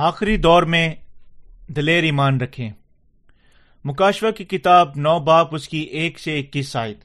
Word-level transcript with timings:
آخری 0.00 0.36
دور 0.36 0.62
میں 0.62 0.94
دلیر 1.68 2.02
ایمان 2.02 2.40
رکھیں۔ 2.40 2.70
مکاشوہ 3.84 4.30
کی 4.30 4.44
کتاب 4.44 4.88
نو 4.96 5.18
باپ، 5.18 5.54
اس 5.54 5.68
کی 5.68 5.78
ایک 5.78 6.18
سے 6.18 6.40
اکیس 6.40 6.76
آئد 6.76 6.96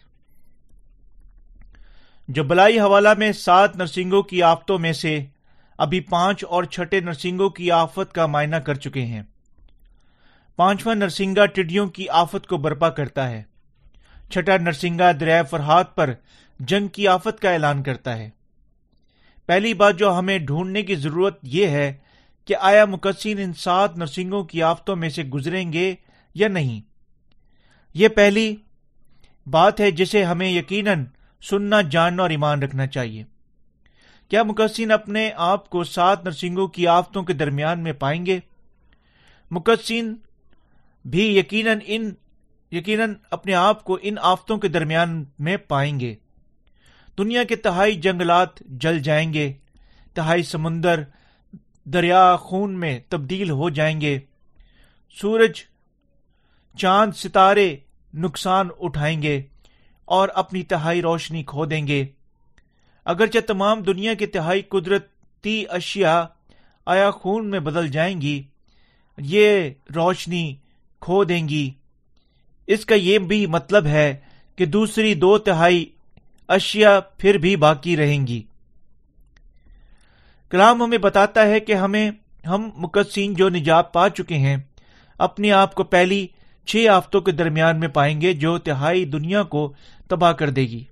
جو 2.27 2.43
بلائی 2.43 2.79
حوالہ 2.79 3.09
میں 3.17 3.31
سات 3.31 3.75
نرسنگوں 3.75 4.21
کی 4.21 4.43
آفتوں 4.43 4.79
میں 4.79 4.93
سے 4.93 5.25
ابھی 5.77 5.99
پانچ 5.99 6.45
اور 6.49 6.63
چھٹے 6.63 6.99
نرسنگوں 6.99 7.49
کی 7.49 7.71
آفت 7.71 8.13
کا 8.13 8.25
معائنہ 8.25 8.55
کر 8.55 8.73
چکے 8.73 9.01
ہیں۔ 9.01 9.21
پانچواں 10.55 10.95
نرسنگا 10.95 11.45
ٹڈیوں 11.45 11.87
کی 11.87 12.09
آفت 12.09 12.47
کو 12.47 12.57
برپا 12.57 12.89
کرتا 12.89 13.29
ہے۔ 13.29 13.43
چھٹا 14.31 14.57
نرسنگا 14.57 15.11
دریا 15.11 15.43
فرحات 15.43 15.95
پر 15.95 16.13
جنگ 16.59 16.87
کی 16.87 17.07
آفت 17.07 17.39
کا 17.39 17.51
اعلان 17.51 17.83
کرتا 17.83 18.17
ہے۔ 18.17 18.29
پہلی 19.45 19.73
بات 19.73 19.99
جو 19.99 20.19
ہمیں 20.19 20.39
ڈھونڈنے 20.39 20.81
کی 20.81 20.95
ضرورت 20.95 21.39
یہ 21.43 21.67
ہے 21.67 21.93
کہ 22.45 22.55
آیا 22.59 22.85
مقصین 22.85 23.39
ان 23.39 23.53
سات 23.53 23.97
نرسنگوں 23.97 24.43
کی 24.43 24.63
آفتوں 24.63 24.95
میں 24.95 25.09
سے 25.09 25.23
گزریں 25.23 25.73
گے 25.73 25.95
یا 26.35 26.47
نہیں؟ 26.47 26.81
یہ 27.93 28.07
پہلی 28.07 28.55
بات 29.47 29.79
ہے 29.79 29.91
جسے 29.91 30.23
ہمیں 30.23 30.49
یقیناً 30.49 31.05
سننا، 31.41 31.81
جاننا 31.81 32.23
اور 32.23 32.29
ایمان 32.29 32.63
رکھنا 32.63 32.87
چاہیے۔ 32.87 33.23
کیا 34.29 34.43
مقصین 34.43 34.91
اپنے 34.91 35.31
آپ 35.35 35.69
کو 35.69 35.83
سات 35.83 36.25
نرسنگوں 36.25 36.67
کی 36.67 36.87
آفتوں 36.87 37.23
کے 37.23 37.33
درمیان 37.33 37.79
میں 37.79 37.93
پائیں 37.93 38.25
گے؟ 38.25 38.39
مقصین 39.51 40.15
بھی 41.05 41.37
یقیناً 41.37 41.79
ان، 41.85 42.11
یقیناً 42.71 43.13
اپنے 43.31 43.53
آپ 43.53 43.83
کو 43.83 43.97
ان 44.01 44.15
آفتوں 44.21 44.57
کے 44.57 44.67
درمیان 44.67 45.23
میں 45.39 45.57
پائیں 45.57 45.99
گے۔ 45.99 46.15
دنیا 47.17 47.43
کے 47.43 47.55
تہائی 47.55 47.95
جنگلات 47.95 48.59
جل 48.59 48.99
جائیں 48.99 49.33
گے، 49.33 49.53
تہائی 50.13 50.43
سمندر 50.43 51.03
دریا 51.85 52.35
خون 52.35 52.79
میں 52.79 52.99
تبدیل 53.09 53.49
ہو 53.49 53.69
جائیں 53.69 54.01
گے۔ 54.01 54.19
سورج 55.21 55.51
چاند 56.77 57.11
ستارے 57.15 57.75
نقصان 58.13 58.67
اٹھائیں 58.79 59.21
گے 59.21 59.41
اور 60.05 60.29
اپنی 60.35 60.63
تہائی 60.63 61.01
روشنی 61.01 61.43
کھو 61.43 61.65
دیں 61.65 61.87
گے۔ 61.87 62.05
اگرچہ 63.05 63.39
تمام 63.47 63.81
دنیا 63.81 64.13
کی 64.13 64.25
تہائی 64.25 64.61
قدرتی 64.61 65.65
اشیاء 65.69 66.21
آیا 66.85 67.11
خون 67.11 67.49
میں 67.49 67.59
بدل 67.59 67.87
جائیں 67.87 68.21
گی، 68.21 68.43
یہ 69.17 69.69
روشنی 69.95 70.55
کھو 70.99 71.23
دیں 71.23 71.49
گی۔ 71.49 71.71
اس 72.67 72.85
کا 72.85 72.95
یہ 72.95 73.19
بھی 73.19 73.45
مطلب 73.45 73.85
ہے 73.85 74.15
کہ 74.55 74.65
دوسری 74.65 75.13
دو 75.13 75.37
تہائی 75.37 75.85
اشیاء 76.47 76.99
پھر 77.17 77.37
بھی 77.37 77.55
باقی 77.55 77.97
رہیں 77.97 78.27
گی۔ 78.27 78.43
کلام 80.53 80.81
ہمیں 80.83 80.97
بتاتا 80.97 81.47
ہے 81.47 81.59
کہ 81.59 81.73
ہمیں 81.73 82.11
ہم 82.47 82.69
مقدسین 82.75 83.33
جو 83.33 83.49
نجات 83.49 83.93
پا 83.93 84.09
چکے 84.09 84.37
ہیں، 84.37 84.57
اپنے 85.19 85.51
آپ 85.51 85.73
کو 85.75 85.83
پہلی 85.83 86.27
چھ 86.67 86.87
آفتوں 86.91 87.21
کے 87.21 87.31
درمیان 87.31 87.79
میں 87.79 87.87
پائیں 87.87 88.21
گے 88.21 88.33
جو 88.33 88.57
تہائی 88.57 89.05
دنیا 89.05 89.43
کو 89.43 89.73
تباہ 90.07 90.31
کر 90.31 90.49
دے 90.49 90.61
گی۔ 90.61 90.83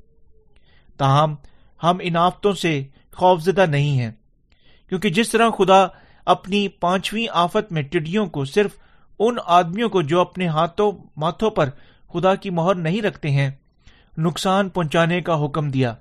تاہم، 0.97 1.35
ہم 1.83 1.97
ان 2.01 2.15
آفتوں 2.15 2.53
سے 2.53 2.83
خوفزدہ 3.13 3.65
نہیں 3.65 3.99
ہیں، 3.99 4.11
کیونکہ 4.89 5.09
جس 5.09 5.29
طرح 5.29 5.49
خدا 5.49 5.85
اپنی 6.25 6.67
پانچویں 6.67 7.27
آفت 7.33 7.71
میں 7.71 7.81
ٹڈیوں 7.81 8.25
کو 8.25 8.45
صرف 8.45 8.71
ان 9.19 9.35
آدمیوں 9.45 9.89
کو 9.89 10.01
جو 10.01 10.21
اپنے 10.21 10.47
ہاتھوں، 10.47 10.91
ماتھوں 11.17 11.49
پر 11.49 11.69
خدا 12.13 12.35
کی 12.35 12.49
مہر 12.49 12.75
نہیں 12.75 13.01
رکھتے 13.01 13.29
ہیں، 13.29 13.49
نقصان 14.17 14.69
پہنچانے 14.69 15.21
کا 15.21 15.45
حکم 15.45 15.69
دیا۔ 15.69 15.95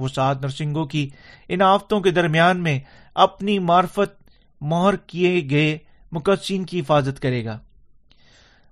وہ 0.00 0.08
نرسنگوں 0.18 0.84
کی 0.84 1.10
ان 1.48 1.62
آفتوں 1.62 2.00
کے 2.00 2.10
درمیان 2.10 2.62
میں 2.62 2.80
اپنی 3.14 3.58
مارفت 3.58 4.30
مہر 4.60 4.96
کیے 4.96 5.50
گئے 5.50 5.78
مقدسین 6.12 6.64
کی 6.64 6.80
حفاظت 6.80 7.22
کرے 7.22 7.44
گا۔ 7.44 7.58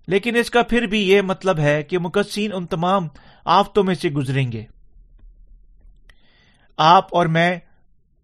لیکن 0.07 0.37
اس 0.37 0.51
کا 0.51 0.63
پھر 0.63 0.83
بھی 0.83 1.09
یہ 1.09 1.21
مطلب 1.21 1.59
ہے 1.59 1.83
کہ 1.83 1.99
مقدسین 1.99 2.53
ان 2.53 2.67
تمام 2.67 3.09
آفتوں 3.45 3.85
میں 3.85 3.95
سے 3.95 4.09
گزریں 4.09 4.53
گے۔ 4.53 4.65
آپ 6.77 7.07
اور 7.11 7.27
میں 7.27 7.59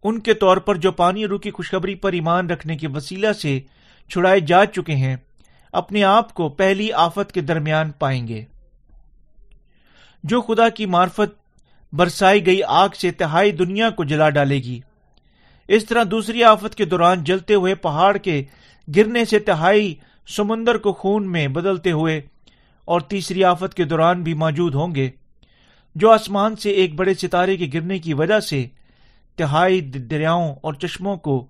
ان 0.02 0.20
کے 0.20 0.34
طور 0.34 0.56
پر 0.56 0.74
جو 0.74 0.92
پانی 0.92 1.26
رو 1.26 1.38
کی 1.38 1.50
خوشخبری 1.50 1.94
پر 1.94 2.12
ایمان 2.12 2.50
رکھنے 2.50 2.76
کے 2.76 2.88
وسیلہ 2.88 3.32
سے 3.32 3.60
چھڑائے 4.08 4.40
جا 4.40 4.66
چکے 4.66 4.96
ہیں، 4.96 5.16
اپنے 5.72 6.04
آپ 6.04 6.34
کو 6.34 6.48
پہلی 6.48 6.92
آفت 6.92 7.32
کے 7.32 7.40
درمیان 7.40 7.90
پائیں 7.90 8.28
گے۔ 8.28 8.44
جو 10.24 10.40
خدا 10.40 10.68
کی 10.68 10.86
مارفت 10.86 11.43
برسائی 11.96 12.44
گئی 12.46 12.62
آگ 12.62 12.88
سے 13.00 13.10
تہائی 13.10 13.52
دنیا 13.52 13.90
کو 13.90 14.04
جلا 14.04 14.30
ڈالے 14.30 14.56
گی۔ 14.56 14.80
اس 15.68 15.84
طرح 15.84 16.04
دوسری 16.10 16.44
آفت 16.44 16.74
کے 16.74 16.84
دوران 16.84 17.24
جلتے 17.24 17.54
ہوئے 17.54 17.74
پہاڑ 17.74 18.16
کے 18.16 18.42
گرنے 18.96 19.24
سے 19.24 19.38
تہائی 19.38 19.94
سمندر 20.26 20.78
کو 20.78 20.92
خون 20.92 21.30
میں 21.32 21.46
بدلتے 21.48 21.92
ہوئے 21.92 22.20
اور 22.84 23.00
تیسری 23.00 23.44
آفت 23.44 23.74
کے 23.74 23.84
دوران 23.84 24.22
بھی 24.22 24.34
موجود 24.34 24.74
ہوں 24.74 24.94
گے، 24.94 25.10
جو 25.96 26.10
آسمان 26.10 26.56
سے 26.56 26.70
ایک 26.70 26.94
بڑے 26.94 27.14
ستارے 27.14 27.56
کے 27.56 27.68
گرنے 27.74 27.98
کی 27.98 28.14
وجہ 28.14 28.40
سے 28.40 28.66
تہائی 29.36 29.80
دریاؤں 29.80 30.54
اور 30.62 30.74
چشموں 30.74 31.16
کو 31.16 31.46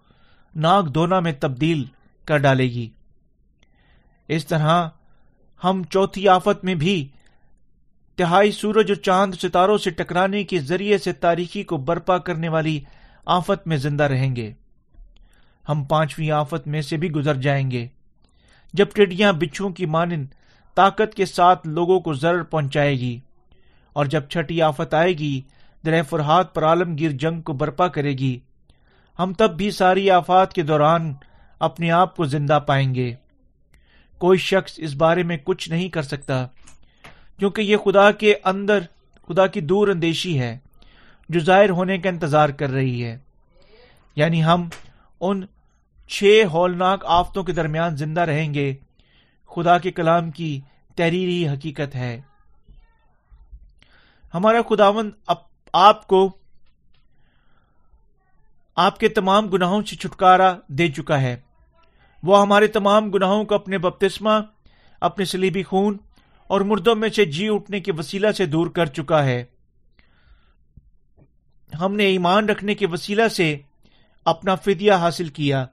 ناک 0.56 0.94
دونا 0.94 1.20
میں 1.20 1.32
تبدیل 1.40 1.84
کر 2.24 2.38
ڈالے 2.38 2.64
گی۔ 2.64 2.88
اس 4.28 4.46
طرح 4.46 4.88
ہم 5.64 5.82
چوتھی 5.90 6.28
آفت 6.28 6.64
میں 6.64 6.74
بھی 6.74 6.96
تہائی 8.16 8.52
سورج 8.52 8.90
اور 8.90 9.02
چاند 9.02 9.34
ستاروں 9.34 9.78
سے 9.78 9.90
ٹکرانے 9.90 10.44
کے 10.44 10.60
ذریعے 10.60 10.98
سے 10.98 11.12
تاریخی 11.12 11.62
کو 11.62 11.76
برپا 11.76 12.18
کرنے 12.18 12.48
والی 12.48 12.80
آفت 13.26 13.66
میں 13.66 13.76
زندہ 13.76 14.04
رہیں 14.04 14.36
گے۔ 14.36 14.52
ہم 15.68 15.84
پانچویں 15.84 16.30
آفت 16.30 16.66
میں 16.66 16.82
سے 16.82 16.96
بھی 16.96 17.10
گزر 17.10 17.34
جائیں 17.34 17.70
گے۔ 17.70 17.86
جب 18.72 18.86
ٹڈیاں 18.94 19.32
بچھو 19.32 19.68
کی 19.68 19.86
مانند 19.86 20.26
طاقت 20.74 21.14
کے 21.14 21.26
ساتھ 21.26 21.66
لوگوں 21.66 22.00
کو 22.00 22.14
ضرر 22.14 22.42
پہنچائے 22.42 22.94
گی 22.94 23.20
اور 23.92 24.06
جب 24.06 24.28
چھٹی 24.28 24.62
آفت 24.62 24.94
آئے 24.94 25.12
گی 25.12 25.40
در 25.86 26.02
فرحات 26.02 26.54
پر 26.54 26.64
عالمگیر 26.64 27.10
جنگ 27.10 27.40
کو 27.40 27.52
برپا 27.52 27.88
کرے 27.88 28.12
گی، 28.12 28.38
ہم 29.18 29.32
تب 29.32 29.56
بھی 29.56 29.70
ساری 29.70 30.10
آفات 30.10 30.52
کے 30.52 30.62
دوران 30.62 31.14
اپنے 31.58 31.90
آپ 31.90 32.16
کو 32.16 32.24
زندہ 32.24 32.58
پائیں 32.66 32.94
گے۔ 32.94 33.14
کوئی 34.18 34.38
شخص 34.38 34.74
اس 34.76 34.94
بارے 34.94 35.22
میں 35.22 35.36
کچھ 35.44 35.70
نہیں 35.70 35.88
کر 35.88 36.02
سکتا۔ 36.02 36.46
کیونکہ 37.38 37.62
یہ 37.62 37.76
خدا 37.76 38.10
کے 38.10 38.34
اندر، 38.44 38.78
خدا 39.28 39.46
کی 39.46 39.60
دور 39.60 39.88
اندیشی 39.88 40.40
ہے، 40.40 40.58
جو 41.28 41.40
ظاہر 41.40 41.70
ہونے 41.70 41.98
کا 41.98 42.08
انتظار 42.08 42.48
کر 42.48 42.70
رہی 42.70 43.04
ہے۔ 43.04 43.18
یعنی 44.16 44.44
ہم 44.44 44.68
ان 45.20 45.44
چھ 46.08 46.42
ہولناک 46.52 47.04
آفتوں 47.06 47.44
کے 47.44 47.52
درمیان 47.52 47.96
زندہ 47.96 48.20
رہیں 48.20 48.54
گے۔ 48.54 48.74
خدا 49.46 49.78
کے 49.78 49.90
کلام 49.90 50.30
کی 50.30 50.60
تحریری 50.96 51.48
حقیقت 51.48 51.94
ہے۔ 51.94 52.20
ہمارا 54.34 54.58
خداون 54.68 55.10
آپ 55.72 56.06
کو 56.06 56.36
آپ 58.76 58.98
کے 58.98 59.08
تمام 59.08 59.46
گناہوں 59.46 59.82
سے 59.82 59.96
چھٹکارا 59.96 60.54
دے 60.68 60.88
چکا 60.88 61.20
ہے۔ 61.20 61.36
وہ 62.22 62.40
ہمارے 62.40 62.66
تمام 62.66 63.10
گناہوں 63.10 63.44
کو 63.44 63.54
اپنے 63.54 63.78
بپتسمہ، 63.78 64.30
اپنے 65.00 65.24
سلیبی 65.24 65.62
خون 65.62 65.98
اور 66.46 66.60
مردوں 66.60 66.94
میں 66.94 67.08
سے 67.08 67.24
جی 67.24 67.48
اٹھنے 67.48 67.80
کے 67.80 67.92
وسیلہ 67.92 68.32
سے 68.32 68.46
دور 68.46 68.66
کر 68.66 68.86
چکا 68.86 69.24
ہے۔ 69.24 69.44
ہم 71.80 71.94
نے 71.94 72.04
ایمان 72.04 72.48
رکھنے 72.48 72.74
کے 72.74 72.86
وسیلہ 72.86 73.28
سے 73.28 73.58
اپنا 74.24 74.54
فدیہ 74.54 74.92
حاصل 74.92 75.28
کیا۔ 75.28 75.66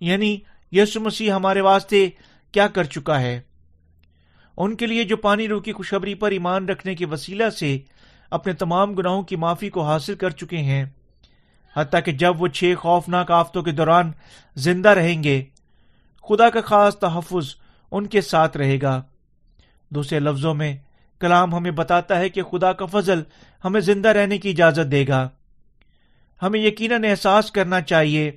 یعنی 0.00 0.38
یسو 0.72 1.00
مسیح 1.00 1.32
ہمارے 1.32 1.60
واسطے 1.60 2.10
کیا 2.52 2.66
کر 2.66 2.84
چکا 2.84 3.20
ہے؟ 3.20 3.40
ان 4.56 4.76
کے 4.76 4.86
لیے 4.86 5.04
جو 5.04 5.16
پانی 5.16 5.48
رو 5.48 5.60
کی 5.60 5.72
خوشخبری 5.72 6.14
پر 6.14 6.30
ایمان 6.30 6.68
رکھنے 6.68 6.94
کے 6.94 7.06
وسیلہ 7.06 7.50
سے 7.50 7.78
اپنے 8.30 8.52
تمام 8.52 8.94
گناہوں 8.94 9.22
کی 9.22 9.36
معافی 9.36 9.70
کو 9.70 9.82
حاصل 9.84 10.14
کر 10.14 10.30
چکے 10.30 10.58
ہیں۔ 10.58 10.84
حتیٰ 11.76 12.00
کہ 12.04 12.12
جب 12.12 12.42
وہ 12.42 12.48
چھ 12.48 12.74
خوفناک 12.78 13.30
آفتوں 13.30 13.62
کے 13.62 13.70
دوران 13.70 14.12
زندہ 14.56 14.88
رہیں 14.88 15.24
گے، 15.24 15.44
خدا 16.28 16.50
کا 16.50 16.60
خاص 16.60 16.98
تحفظ 16.98 17.54
ان 17.90 18.06
کے 18.06 18.20
ساتھ 18.20 18.56
رہے 18.56 18.78
گا۔ 18.82 19.02
دوسرے 19.94 20.20
لفظوں 20.20 20.54
میں، 20.54 20.76
کلام 21.20 21.54
ہمیں 21.54 21.70
بتاتا 21.70 22.18
ہے 22.18 22.28
کہ 22.28 22.42
خدا 22.42 22.72
کا 22.72 22.86
فضل 22.86 23.22
ہمیں 23.64 23.80
زندہ 23.80 24.08
رہنے 24.08 24.38
کی 24.38 24.50
اجازت 24.50 24.92
دے 24.92 25.04
گا۔ 25.08 25.28
ہمیں 26.42 26.60
یقیناً 26.60 27.04
احساس 27.04 27.50
کرنا 27.50 27.80
چاہیے، 27.80 28.30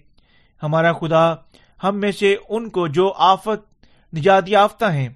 ہمارا 0.64 0.94
خدا 0.94 1.36
ہم 1.84 2.00
میں 2.00 2.12
سے 2.12 2.36
ان 2.50 2.70
کو 2.70 2.88
جو 2.88 3.14
آفت، 3.18 3.86
نجات 4.16 4.44
یافتہ 4.48 4.86
ہیں۔ 4.86 5.10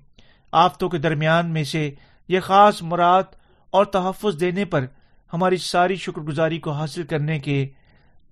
آفتوں 0.52 0.90
کے 0.90 0.98
درمیان 0.98 1.50
میں 1.50 1.64
سے 1.64 1.92
یہ 2.28 2.40
خاص 2.40 2.82
مراد 2.82 3.24
اور 3.70 3.86
تحفظ 3.86 4.40
دینے 4.40 4.66
پر 4.66 4.86
ہماری 5.34 5.58
ساری 5.58 5.96
شکر 5.96 6.22
گزاری 6.22 6.60
کو 6.60 6.72
حاصل 6.72 7.04
کرنے 7.04 7.40
کے 7.40 7.68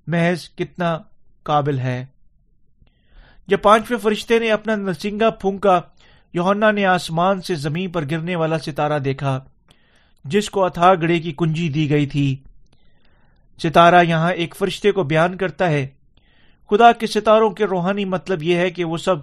محض 0.07 0.49
کتنا 0.55 0.97
قابل 1.43 1.79
ہے۔ 1.79 2.05
جب 3.47 3.61
پانچویں 3.61 3.99
فرشتے 3.99 4.39
نے 4.39 4.51
اپنا 4.51 4.75
نرسنگا 4.75 5.29
پھونکا 5.29 5.81
یونا 6.33 6.71
نے 6.71 6.85
آسمان 6.85 7.41
سے 7.41 7.55
زمین 7.55 7.89
پر 7.89 8.05
گرنے 8.11 8.35
والا 8.35 8.59
ستارہ 8.59 8.99
دیکھا، 8.99 9.39
جس 10.25 10.49
کو 10.49 10.65
اتھا 10.65 10.95
گڑے 10.95 11.19
کی 11.19 11.33
کنجی 11.37 11.69
دی 11.69 11.89
گئی 11.89 12.05
تھی۔ 12.05 12.35
ستارہ 13.63 14.03
یہاں 14.03 14.31
ایک 14.31 14.55
فرشتے 14.55 14.91
کو 14.91 15.03
بیان 15.03 15.37
کرتا 15.37 15.69
ہے۔ 15.69 15.87
خدا 16.69 16.91
کے 16.91 17.07
ستاروں 17.07 17.49
کے 17.49 17.65
روحانی 17.65 18.05
مطلب 18.05 18.43
یہ 18.43 18.55
ہے 18.55 18.69
کہ 18.69 18.83
وہ 18.83 18.97
سب 18.97 19.15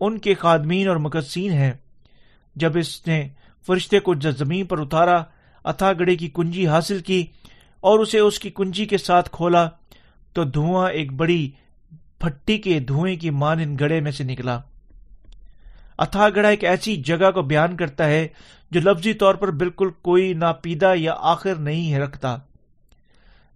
ان 0.00 0.18
کے 0.18 0.34
خادمین 0.34 0.88
اور 0.88 0.96
مقدسین 0.96 1.52
ہیں۔ 1.52 1.72
جب 2.56 2.72
اس 2.78 3.06
نے 3.06 3.28
فرشتے 3.66 4.00
کو 4.00 4.14
زمین 4.38 4.66
پر 4.66 4.78
اتارا 4.78 5.22
اتھا 5.64 5.92
گڑے 5.92 6.16
کی 6.16 6.30
کنجی 6.34 6.66
حاصل 6.66 6.98
کی 6.98 7.26
اور 7.80 7.98
اسے 7.98 8.18
اس 8.18 8.38
کی 8.38 8.50
کنجی 8.50 8.86
کے 8.86 8.98
ساتھ 8.98 9.28
کھولا، 9.32 9.68
تو 10.32 10.44
دھواں 10.44 10.90
ایک 10.90 11.12
بڑی 11.12 11.50
پھٹی 12.18 12.58
کے 12.58 12.80
دھوئیں 12.80 13.16
کی 13.16 13.30
مانند 13.30 13.80
گڑے 13.80 14.00
میں 14.00 14.12
سے 14.12 14.24
نکلا۔ 14.24 14.60
اتھا 15.98 16.28
گڑا 16.28 16.48
ایک 16.48 16.64
ایسی 16.64 16.96
جگہ 16.96 17.30
کو 17.30 17.42
بیان 17.42 17.76
کرتا 17.76 18.04
ہے 18.04 18.28
جو 18.70 18.80
لفظی 18.80 19.14
طور 19.14 19.34
پر 19.34 19.50
بالکل 19.50 19.90
کوئی 20.02 20.32
ناپیدہ 20.32 20.92
یا 20.96 21.14
آخر 21.18 21.54
نہیں 21.54 21.98
رکھتا۔ 21.98 22.36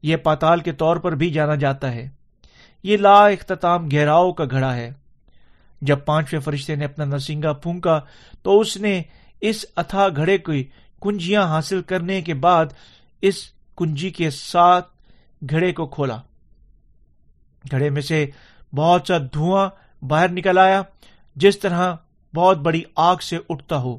یہ 0.03 0.17
پاتال 0.17 0.61
کے 0.61 0.73
طور 0.73 0.97
پر 0.97 1.13
بھی 1.13 1.31
جانا 1.31 1.55
جاتا 1.55 1.93
ہے۔ 1.93 2.09
یہ 2.83 2.97
لا 2.97 3.27
اختتام 3.27 3.89
گہراؤ 3.89 4.33
کا 4.33 4.45
گھڑا 4.51 4.77
ہے۔ 4.77 4.93
جب 5.81 5.99
پانچویں 6.05 6.41
فرشتے 6.41 6.75
نے 6.75 6.85
اپنا 6.85 7.05
نرسنگا 7.05 7.53
پھونکا 7.53 8.01
تو 8.43 8.61
اس 8.61 8.77
نے 8.77 9.03
اس 9.41 9.65
اتھا 9.77 10.09
گھڑے 10.17 10.39
کی 10.39 10.65
کنجیاں 11.03 11.43
حاصل 11.43 11.83
کرنے 11.83 12.23
کے 12.23 12.35
بعد 12.35 12.67
اس 13.23 13.35
کنجی 13.77 14.11
کے 14.11 14.31
ساتھ 14.31 14.89
گھڑے 15.51 15.73
کو 15.73 15.87
کھولا۔ 15.87 16.19
گھڑے 17.71 17.91
میں 17.91 18.03
سے 18.03 18.27
بہت 18.75 19.03
سا 19.09 19.19
دھواں 19.19 19.69
باہر 20.05 20.29
نکل 20.29 20.59
آیا، 20.59 20.83
جس 21.37 21.59
طرح 21.59 21.95
بہت 22.37 22.59
بڑی 22.59 22.83
آگ 22.97 23.17
سے 23.17 23.39
اٹھتا 23.49 23.77
ہو۔ 23.77 23.97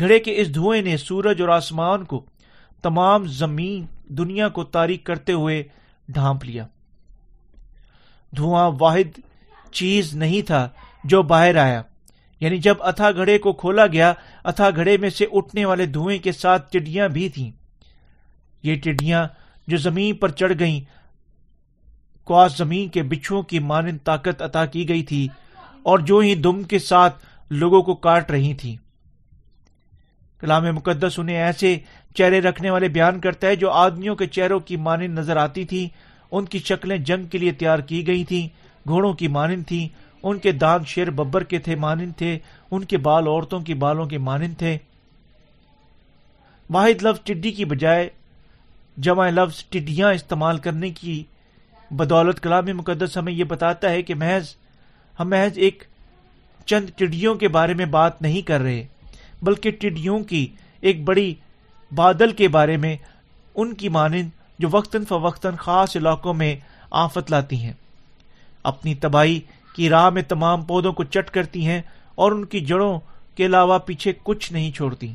گھڑے 0.00 0.18
کے 0.18 0.40
اس 0.40 0.54
دھوئیں 0.54 0.82
نے 0.82 0.96
سورج 0.96 1.40
اور 1.40 1.48
آسمان 1.48 2.04
کو 2.04 2.24
تمام 2.82 3.26
زمین، 3.26 3.86
دنیا 4.08 4.48
کو 4.48 4.64
تاریخ 4.64 5.00
کرتے 5.02 5.32
ہوئے 5.32 5.62
ڈھانپ 6.08 6.44
لیا۔ 6.44 6.66
دھواں 8.36 8.70
واحد 8.80 9.20
چیز 9.72 10.14
نہیں 10.14 10.42
تھا 10.42 10.68
جو 11.04 11.22
باہر 11.22 11.56
آیا۔ 11.56 11.82
یعنی 12.40 12.58
جب 12.58 12.74
اتھا 12.80 13.10
گھڑے 13.10 13.38
کو 13.38 13.52
کھولا 13.52 13.86
گیا، 13.86 14.12
اتھا 14.44 14.70
گھڑے 14.70 14.96
میں 14.96 15.10
سے 15.10 15.26
اٹھنے 15.32 15.64
والے 15.64 15.86
دھوئیں 15.86 16.18
کے 16.18 16.32
ساتھ 16.32 16.70
ٹڈیاں 16.70 17.08
بھی 17.08 17.28
تھیں۔ 17.28 17.50
یہ 18.62 18.74
ٹڈیاں 18.74 19.28
جو 19.66 19.76
زمین 19.76 20.14
پر 20.14 20.28
چڑھ 20.28 20.52
گئیں 20.58 20.80
کواس 22.24 22.56
زمین 22.56 22.88
کے 22.88 23.02
بچھو 23.02 23.42
کی 23.42 23.58
مانند 23.58 23.98
طاقت 24.04 24.42
عطا 24.42 24.66
کی 24.66 24.88
گئی 24.88 25.02
تھی۔ 25.02 25.28
اور 25.82 25.98
جو 25.98 26.18
ہی 26.18 26.34
دم 26.34 26.62
کے 26.62 26.78
ساتھ 26.78 27.24
لوگوں 27.50 27.82
کو 27.82 27.94
کاٹ 27.94 28.30
رہی 28.30 28.54
تھی 28.54 28.76
کلام 30.40 30.64
مقدس 30.74 31.18
انہیں 31.18 31.36
ایسے 31.36 31.78
چہرے 32.14 32.40
رکھنے 32.40 32.70
والے 32.70 32.88
بیان 32.88 33.20
کرتا 33.20 33.46
ہے 33.46 33.56
جو 33.56 33.70
آدمیوں 33.70 34.16
کے 34.16 34.26
چہروں 34.26 34.60
کی 34.60 34.76
مانند 34.76 35.18
نظر 35.18 35.36
آتی 35.36 35.64
تھی 35.64 35.88
ان 36.30 36.44
کی 36.44 36.58
شکلیں 36.58 36.96
جنگ 36.96 37.24
کے 37.24 37.38
لیے 37.38 37.52
تیار 37.52 37.78
کی 37.78 38.06
گئی 38.06 38.24
تھی 38.24 38.48
گھوڑوں 38.88 39.12
کی 39.12 39.28
مانند 39.28 39.62
تھی 39.66 39.88
ان 40.22 40.38
کے 40.38 40.52
دانت 40.52 40.86
شیر 40.86 41.10
ببر 41.10 41.44
کے 41.44 41.58
تھے 41.58 41.76
مانند 41.76 42.12
تھے، 42.16 42.38
ان 42.70 42.84
کے 42.84 42.98
بال 42.98 43.26
عورتوں 43.26 43.60
کے 43.60 43.74
بالوں 43.74 44.06
کے 44.06 44.18
مانند 44.18 44.54
تھے۔ 44.58 44.78
واحد 46.70 47.02
لفظ 47.02 47.20
ٹڈی 47.24 47.52
کی 47.52 47.64
بجائے 47.64 48.08
جمع 48.96 49.30
لفظ 49.30 49.64
ٹڈیاں 49.64 50.12
استعمال 50.12 50.58
کرنے 50.58 50.90
کی 50.90 51.24
بدولت 51.90 52.40
کلام 52.40 52.64
مقدس 52.74 53.16
ہمیں 53.16 53.32
یہ 53.32 53.44
بتاتا 53.44 53.90
ہے 53.90 54.02
کہ 54.02 54.14
محض 54.14 54.54
ہم 55.20 55.28
محض 55.28 55.58
ایک 55.58 55.84
چند 56.66 56.90
ٹڈیوں 56.96 57.34
کے 57.34 57.48
بارے 57.48 57.74
میں 57.74 57.86
بات 57.86 58.22
نہیں 58.22 58.42
کر 58.42 58.60
رہے، 58.60 58.86
بلکہ 59.42 59.70
ٹڈیوں 59.70 60.24
کی 60.24 60.46
ایک 60.80 61.04
بڑی 61.04 61.34
بادل 61.94 62.32
کے 62.32 62.48
بارے 62.48 62.76
میں 62.76 62.96
ان 63.54 63.74
کی 63.74 63.88
مانند 63.88 64.28
جو 64.58 64.68
وقتاً 64.70 65.04
فوقتاً 65.04 65.54
خاص 65.56 65.96
علاقوں 65.96 66.34
میں 66.34 66.56
آفت 66.90 67.30
لاتی 67.30 67.56
ہیں۔ 67.56 67.72
اپنی 68.62 68.94
تباہی 68.94 69.40
کی 69.74 69.88
راہ 69.88 70.10
میں 70.10 70.22
تمام 70.22 70.64
پودوں 70.64 70.92
کو 70.92 71.04
چٹ 71.04 71.30
کرتی 71.30 71.66
ہیں 71.66 71.82
اور 72.14 72.32
ان 72.32 72.44
کی 72.44 72.60
جڑوں 72.60 72.98
کے 73.34 73.46
علاوہ 73.46 73.78
پیچھے 73.78 74.12
کچھ 74.22 74.52
نہیں 74.52 74.70
چھوڑتی۔ 74.70 75.12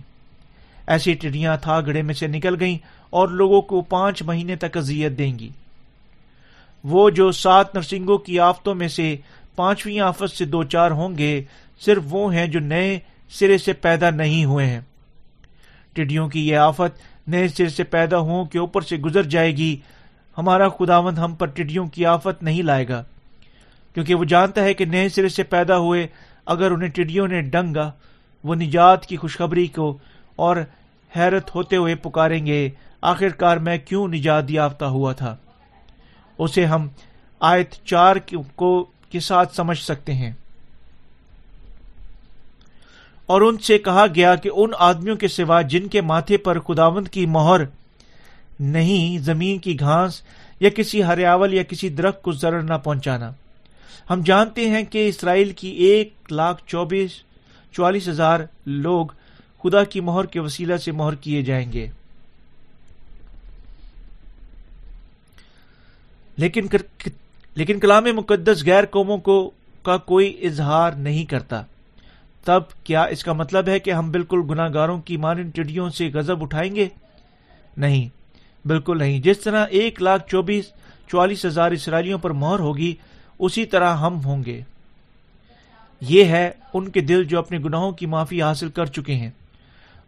ایسی 0.88 1.14
ٹڈیاں 1.14 1.58
تھا 1.58 1.82
گڑے 1.82 2.02
میں 2.02 2.14
سے 2.14 2.28
نکل 2.28 2.56
گئیں 2.60 2.78
اور 3.10 3.28
لوگوں 3.28 3.62
کو 3.62 3.82
پانچ 3.82 4.24
مہینے 4.24 4.56
تک 4.56 4.78
اذیت 4.78 5.18
دیں 5.18 5.40
گی۔ 5.40 5.50
وہ 6.84 7.10
جو 7.10 7.32
سات 7.32 7.76
نرسنگوں 7.76 8.18
کی 8.18 8.40
آفتوں 8.40 8.76
میں 8.76 8.88
سے 8.88 9.16
پانچویں 9.56 10.00
آفت 10.00 10.38
سے 10.38 10.46
دو 10.46 10.64
چار 10.64 10.92
ہوں 10.92 11.18
گے، 11.18 11.44
صرف 11.80 12.04
وہ 12.10 12.34
ہیں 12.36 12.48
جو 12.48 12.60
نئے 12.60 13.00
سرے 13.30 13.58
سے 13.58 13.74
پیدا 13.74 14.10
نہیں 14.10 14.46
ہوئے 14.46 14.66
ہیں۔ 14.66 14.82
ٹڈیوں 15.94 16.30
کی 16.30 16.48
یہ 16.48 16.58
آفت 16.58 17.00
نئے 17.28 17.48
سرے 17.48 17.70
سے 17.70 17.84
پیدا 17.84 18.18
ہوں 18.18 18.46
کے 18.46 18.60
اوپر 18.60 18.82
سے 18.82 18.98
گزر 18.98 19.24
جائے 19.24 19.58
گی، 19.58 19.78
ہمارا 20.38 20.70
خداوند 20.70 21.18
ہم 21.18 21.36
پر 21.36 21.48
ٹڈیوں 21.48 21.88
کی 21.88 22.06
آفت 22.06 22.44
نہیں 22.44 22.64
لائے 22.64 22.88
گا۔ 22.88 23.04
کیونکہ 23.94 24.16
وہ 24.16 24.24
جانتا 24.24 24.64
ہے 24.64 24.74
کہ 24.74 24.86
نئے 24.86 25.10
سرے 25.10 25.30
سے 25.30 25.44
پیدا 25.44 25.78
ہوئے، 25.78 26.08
اگر 26.46 26.72
انہیں 26.72 26.90
ٹڈیوں 26.90 27.28
نے 27.28 27.42
ڈنگا، 27.42 27.92
وہ 28.44 28.56
نجات 28.56 29.06
کی 29.06 29.18
خوشخبری 29.18 29.68
کو 29.68 29.98
اور 30.36 30.58
حیرت 31.18 31.56
ہوتے 31.56 31.76
ہوئے 31.76 31.96
پکاریں 31.96 32.46
گے 32.46 32.70
آخر 33.02 33.30
کار 33.30 33.58
میں 33.58 33.78
کیوں 33.78 34.08
نجات 34.08 34.52
یافتہ 34.52 34.86
ہوا 34.86 35.14
تھا؟ 35.14 35.36
اسے 36.38 36.66
ہم 36.66 36.88
آیت 37.40 37.72
چار 37.72 38.16
کو 38.56 38.86
کے 39.14 39.20
ساتھ 39.20 39.56
سمجھ 39.56 39.78
سکتے 39.78 40.14
ہیں۔ 40.14 40.32
اور 43.26 43.42
ان 43.42 43.58
سے 43.58 43.78
کہا 43.78 44.06
گیا 44.16 44.36
کہ 44.36 44.50
ان 44.54 44.72
آدمیوں 44.80 45.16
کے 45.16 45.28
سوا 45.28 45.62
جن 45.62 45.88
کے 45.88 46.02
ماتھے 46.02 46.38
پر 46.38 46.60
خداوند 46.60 47.08
کی 47.08 47.26
مہر 47.26 47.62
نہیں، 48.60 49.18
زمین 49.20 49.58
کی 49.58 49.80
گھاس 49.80 50.22
یا 50.60 50.70
کسی 50.70 51.04
ہریاول 51.04 51.54
یا 51.54 51.64
کسی 51.64 51.90
درخت 51.90 52.22
کو 52.22 52.32
ضرر 52.32 52.62
نہ 52.62 52.74
پہنچانا۔ 52.74 53.32
ہم 54.10 54.22
جانتے 54.26 54.70
ہیں 54.70 54.84
کہ 54.84 55.10
اسرائیل 55.10 55.52
کی 55.52 55.68
ایک 55.68 56.14
لاکھ 56.32 56.64
چوبیس، 56.68 57.12
چوالیس 57.72 58.08
ہزار 58.08 58.40
لوگ 58.66 59.06
خدا 59.64 59.84
کی 59.84 60.00
مہر 60.00 60.26
کے 60.26 60.40
وسیلہ 60.40 60.78
سے 60.78 60.92
مہر 60.92 61.16
کیے 61.16 61.42
جائیں 61.42 61.72
گے۔ 61.74 61.88
لیکن 66.38 66.68
لیکن 67.56 67.80
کلام 67.80 68.04
مقدس 68.04 68.66
غیر 68.66 68.86
قوموں 68.86 69.18
کو 69.18 69.52
کا 69.84 69.98
کوئی 69.98 70.46
اظہار 70.46 70.92
نہیں 70.92 71.26
کرتا۔ 71.26 71.64
تب 72.46 72.64
کیا 72.84 73.04
اس 73.04 73.24
کا 73.24 73.34
مطلب 73.34 73.68
ہے 73.68 73.80
کہ 73.80 73.92
ہم 73.92 74.12
بالکل 74.12 74.42
گناہ 74.50 74.70
گاروں 74.74 75.02
کی 75.02 75.18
مانند 75.18 75.52
ٹڈیوں 75.52 75.90
سے 75.90 76.10
غزب 76.14 76.44
اٹھائیں 76.44 76.76
گے؟ 76.76 76.88
نہیں، 77.78 78.10
بالکل 78.68 78.98
نہیں۔ 78.98 79.20
جس 79.20 79.40
طرح 79.40 79.66
ایک 79.70 80.02
لاکھ 80.02 80.30
چوبیس 80.30 80.72
چوالیس 81.08 81.46
ہزار 81.46 81.72
اسرائیلیوں 81.72 82.20
پر 82.20 82.30
مہر 82.30 82.60
ہوگی، 82.60 82.96
اسی 83.40 83.66
طرح 83.66 83.96
ہم 83.96 84.20
ہوں 84.26 84.44
گے۔ 84.46 84.62
یہ 86.02 86.24
ہے 86.24 86.52
ان 86.74 86.92
کے 86.92 87.02
دل 87.02 87.24
جو 87.24 87.40
اپنے 87.40 87.58
گناہوں 87.58 87.92
کی 87.92 88.06
معافی 88.06 88.42
حاصل 88.42 88.70
کر 88.70 88.86
چکے 88.86 89.14
ہیں۔ 89.14 89.32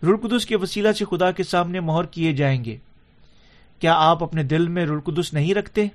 رلقدس 0.04 0.46
کے 0.46 0.56
وسیلہ 0.56 0.92
سے 0.92 1.06
خدا 1.06 1.32
کے 1.32 1.44
سامنے 1.44 1.80
مہر 1.80 2.04
کیے 2.04 2.34
جائیں 2.34 2.66
گے۔ 2.66 2.78
کیا 3.80 3.94
آپ 3.94 4.24
اپنے 4.24 4.44
دل 4.44 4.68
میں 4.68 4.86
رلقدس 4.86 5.34
نہیں 5.34 5.54
رکھتے؟ 5.54 5.88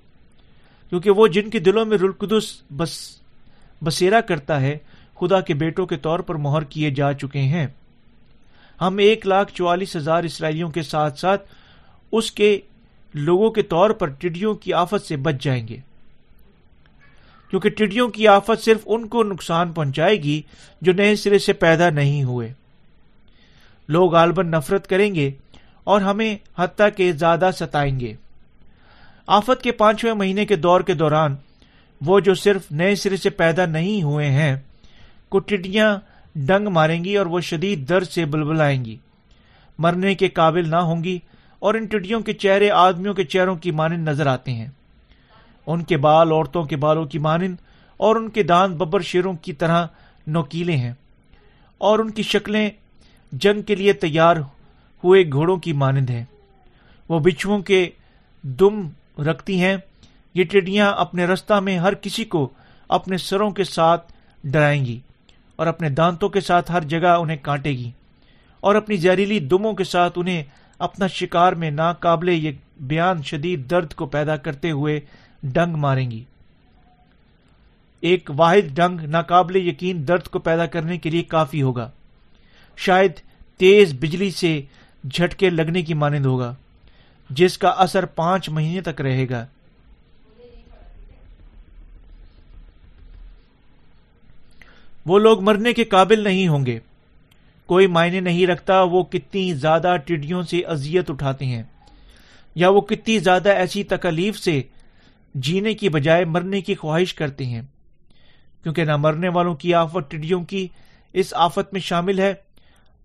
کیونکہ 0.90 1.11
وہ 1.11 1.26
جن 1.26 1.50
کے 1.50 1.59
دلوں 1.59 1.85
میں 1.85 1.99
رلقدس 1.99 2.62
بس، 2.76 3.20
بسیرا 3.85 4.20
کرتا 4.20 4.61
ہے، 4.61 4.78
خدا 5.20 5.40
کے 5.40 5.54
بیٹوں 5.54 5.87
کے 5.87 5.97
طور 5.97 6.18
پر 6.20 6.35
مہر 6.35 6.64
کیے 6.64 6.90
جا 6.90 7.12
چکے 7.12 7.38
ہیں۔ 7.38 7.66
ہم 8.80 8.99
ایک 8.99 9.26
لاکھ 9.26 9.54
چوالیس 9.54 9.97
ہزار 9.97 10.25
اسرائیلیوں 10.25 10.70
کے 10.70 10.82
ساتھ 10.82 11.18
ساتھ 11.18 11.49
اس 12.12 12.32
کے 12.32 12.61
لوگوں 13.14 13.50
کے 13.50 13.62
طور 13.62 13.90
پر 13.90 14.06
ٹڈیوں 14.06 14.54
کی 14.54 14.73
آفت 14.73 15.06
سے 15.06 15.16
بچ 15.16 15.35
جائیں 15.40 15.68
گے۔ 15.68 15.76
کیونکہ 17.50 17.70
ٹڈیوں 17.70 18.09
کی 18.09 18.28
آفت 18.28 18.64
صرف 18.64 18.80
ان 18.87 19.09
کو 19.09 19.23
نقصان 19.23 19.73
پہنچائے 19.73 20.23
گی 20.23 20.42
جو 20.80 20.92
نئے 20.92 21.16
سرے 21.16 21.38
سے 21.38 21.52
پیدا 21.52 21.90
نہیں 21.90 22.25
ہوئے۔ 22.25 22.52
لوگ 23.88 24.14
غالباً 24.14 24.50
نفرت 24.50 24.87
کریں 24.87 25.14
گے 25.14 25.30
اور 25.85 26.00
ہمیں 26.00 26.38
حتیٰ 26.59 26.88
کے 26.97 27.12
زیادہ 27.12 27.50
ستائیں 27.59 28.00
گے۔ 28.00 28.14
آفت 29.30 29.62
کے 29.62 29.72
پانچویں 29.72 30.14
مہینے 30.14 30.46
کے 30.46 30.56
دور 30.56 30.80
کے 30.80 30.94
دوران 30.94 31.37
وہ 32.06 32.20
جو 32.20 32.34
صرف 32.34 32.72
نئے 32.72 32.94
سرے 32.94 33.16
سے 33.16 33.30
پیدا 33.30 33.66
نہیں 33.66 34.02
ہوئے 34.02 34.30
ہیں 34.30 34.56
کو 35.28 35.38
ٹڈیاں 35.38 35.96
ڈنگ 36.34 36.68
ماریں 36.68 37.04
گی 37.04 37.16
اور 37.16 37.26
وہ 37.26 37.40
شدید 37.40 37.88
درد 37.88 38.06
سے 38.06 38.25
بلبلائیں 38.25 38.84
گی۔ 38.84 38.96
مرنے 39.78 40.14
کے 40.14 40.28
قابل 40.28 40.68
نہ 40.68 40.76
ہوں 40.76 41.04
گی 41.04 41.18
اور 41.58 41.75
ان 41.75 41.84
ٹڈیوں 41.84 42.20
کے 42.20 42.32
چہرے 42.32 42.70
آدمیوں 42.70 43.14
کے 43.14 43.25
چہروں 43.25 43.56
کی 43.56 43.70
مانند 43.70 44.08
نظر 44.08 44.26
آتے 44.26 44.52
ہیں۔ 44.52 44.68
ان 45.66 45.82
کے 45.82 45.96
بال 45.96 46.32
عورتوں 46.32 46.62
کے 46.62 46.76
بالوں 46.76 47.04
کی 47.04 47.18
مانند 47.18 47.56
اور 47.96 48.16
ان 48.16 48.28
کے 48.28 48.42
دانت 48.42 48.76
ببر 48.76 49.00
شیروں 49.00 49.32
کی 49.32 49.52
طرح 49.52 49.87
نوکیلے 50.26 50.76
ہیں 50.76 50.92
اور 51.78 51.99
ان 51.99 52.10
کی 52.10 52.22
شکلیں 52.22 52.70
جنگ 53.32 53.62
کے 53.62 53.75
لیے 53.75 53.92
تیار 53.92 54.37
ہوئے 55.04 55.25
گھوڑوں 55.32 55.56
کی 55.56 55.72
مانند 55.72 56.10
ہیں۔ 56.10 56.25
وہ 57.08 57.18
بچھوؤں 57.18 57.58
کے 57.58 57.90
دم 58.42 58.88
رکھتی 59.21 59.61
ہیں۔ 59.61 59.77
یہ 60.35 60.45
ٹڈیاں 60.45 60.93
اپنے 60.93 61.25
رستہ 61.25 61.55
میں 61.55 61.79
ہر 61.79 61.95
کسی 61.95 62.25
کو 62.25 62.53
اپنے 62.89 63.17
سروں 63.17 63.50
کے 63.50 63.65
ساتھ 63.65 64.12
ڈرائیں 64.45 64.85
گی 64.85 65.00
اور 65.57 65.67
اپنے 65.67 65.89
دانتوں 65.89 66.29
کے 66.29 66.41
ساتھ 66.41 66.73
ہر 66.73 66.81
جگہ 66.81 67.07
انہیں 67.07 67.37
کاٹے 67.43 67.71
گی 67.71 67.91
اور 68.61 68.75
اپنی 68.75 68.97
زہریلی 68.97 69.39
دموں 69.39 69.73
کے 69.73 69.85
ساتھ 69.85 70.12
انہیں 70.17 70.43
اپنا 70.79 71.07
شکار 71.07 71.53
میں 71.53 71.71
ناقابل 71.71 72.29
یہ 72.29 72.53
بیان 72.81 73.23
شدید 73.23 73.71
درد 73.71 73.95
کو 73.95 74.07
پیدا 74.07 74.37
کرتے 74.37 74.71
ہوئے 74.71 75.00
ڈنگ 75.43 75.75
ماریں 75.75 76.11
گی۔ 76.11 76.25
ایک 78.00 78.31
واحد 78.37 78.75
ڈنگ 78.75 79.00
ناقابل 79.00 79.57
یقین 79.57 80.09
درد 80.09 80.23
کو 80.23 80.39
پیدا 80.39 80.67
کرنے 80.67 80.99
کے 80.99 81.11
لیے 81.11 81.23
کافی 81.23 81.62
ہوگا۔ 81.62 81.91
شاید 82.77 83.12
تیز 83.59 83.95
بجلی 83.95 84.31
سے 84.31 84.62
جھٹکے 85.11 85.50
لگنے 85.50 85.83
کی 85.83 85.95
مانند 85.95 86.27
ہوگا۔ 86.27 86.55
جس 87.30 87.58
کا 87.58 87.68
اثر 87.68 88.06
پانچ 88.06 88.49
مہینے 88.49 88.80
تک 88.80 89.00
رہے 89.00 89.28
گا۔ 89.28 89.46
وہ 95.06 95.18
لوگ 95.18 95.42
مرنے 95.42 95.72
کے 95.72 95.84
قابل 95.84 96.25
نہیں 96.25 96.49
ہوں 96.49 96.66
گے۔ 96.66 96.78
کوئی 97.66 97.87
معنی 97.87 98.20
نہیں 98.20 98.46
رکھتا 98.46 98.82
وہ 98.82 99.02
کتنی 99.02 99.54
زیادہ 99.54 99.96
ٹڈیوں 100.04 100.42
سے 100.42 100.60
اذیت 100.60 101.10
اٹھاتے 101.10 101.44
ہیں۔ 101.44 101.62
یا 102.54 102.68
وہ 102.68 102.80
کتنی 102.80 103.18
زیادہ 103.18 103.49
ایسی 103.49 103.84
تکلیف 103.84 104.38
سے 104.38 104.62
جینے 105.34 105.75
کی 105.75 105.88
بجائے 105.88 106.25
مرنے 106.25 106.60
کی 106.60 106.75
خواہش 106.75 107.14
کرتے 107.14 107.46
ہیں۔ 107.46 107.62
کیونکہ 108.62 108.84
نہ 108.84 108.96
مرنے 108.96 109.28
والوں 109.28 109.54
کی 109.54 109.75
آفت 109.75 110.10
ٹڈیوں 110.10 110.44
کی 110.44 110.68
اس 111.12 111.34
آفت 111.34 111.72
میں 111.72 111.80
شامل 111.80 112.18
ہے۔ 112.18 112.34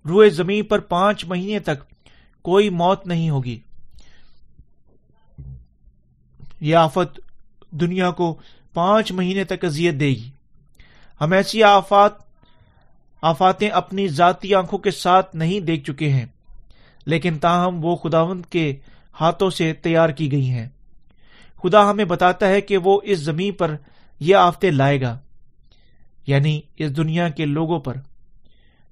روئے 0.06 0.30
زمین 0.30 0.64
پر 0.64 0.80
پانچ 0.80 1.26
مہینے 1.26 1.60
تک 1.60 1.84
کوئی 2.42 2.70
موت 2.70 3.08
نہیں 3.08 3.30
ہوگی۔ 3.30 3.60
یہ 6.62 6.76
آفت 6.76 7.20
دنیا 7.72 8.12
کو 8.12 8.36
پانچ 8.74 9.12
مہینے 9.12 9.44
تک 9.44 9.66
اذیت 9.66 10.00
دے 10.00 10.08
گی۔ 10.08 10.30
ہم 11.22 11.32
ایسی 11.34 11.64
آفات، 11.64 12.12
آفاتیں 13.22 13.70
اپنی 13.70 14.08
ذاتی 14.08 14.54
آنکھوں 14.56 14.80
کے 14.80 14.92
ساتھ 14.92 15.36
نہیں 15.36 15.60
دیکھ 15.60 15.84
چکے 15.84 16.10
ہیں، 16.10 16.26
لیکن 17.06 17.40
تاہم 17.40 17.86
وہ 17.86 17.96
خداوند 17.96 18.46
کے 18.46 18.76
ہاتھوں 19.22 19.50
سے 19.50 19.74
تیار 19.74 20.10
کی 20.10 20.32
گئی 20.32 20.50
ہیں۔ 20.50 20.68
خدا 21.64 21.90
ہمیں 21.90 22.06
بتاتا 22.06 22.48
ہے 22.48 22.62
کہ 22.62 22.78
وہ 22.78 23.00
اس 23.04 23.20
زمین 23.20 23.54
پر 23.54 23.76
یہ 24.20 24.36
آفتے 24.36 24.72
لائے 24.72 25.02
گا 25.02 25.18
یعنی 26.28 26.62
اس 26.78 26.98
دنیا 26.98 27.30
کے 27.30 27.46
لوگوں 27.46 27.80
پر۔ 27.80 27.98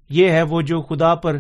یہ 0.10 0.29
ہے 0.29 0.41
وہ 0.41 0.62
جو 0.62 0.82
خدا 0.82 1.15
پر 1.15 1.38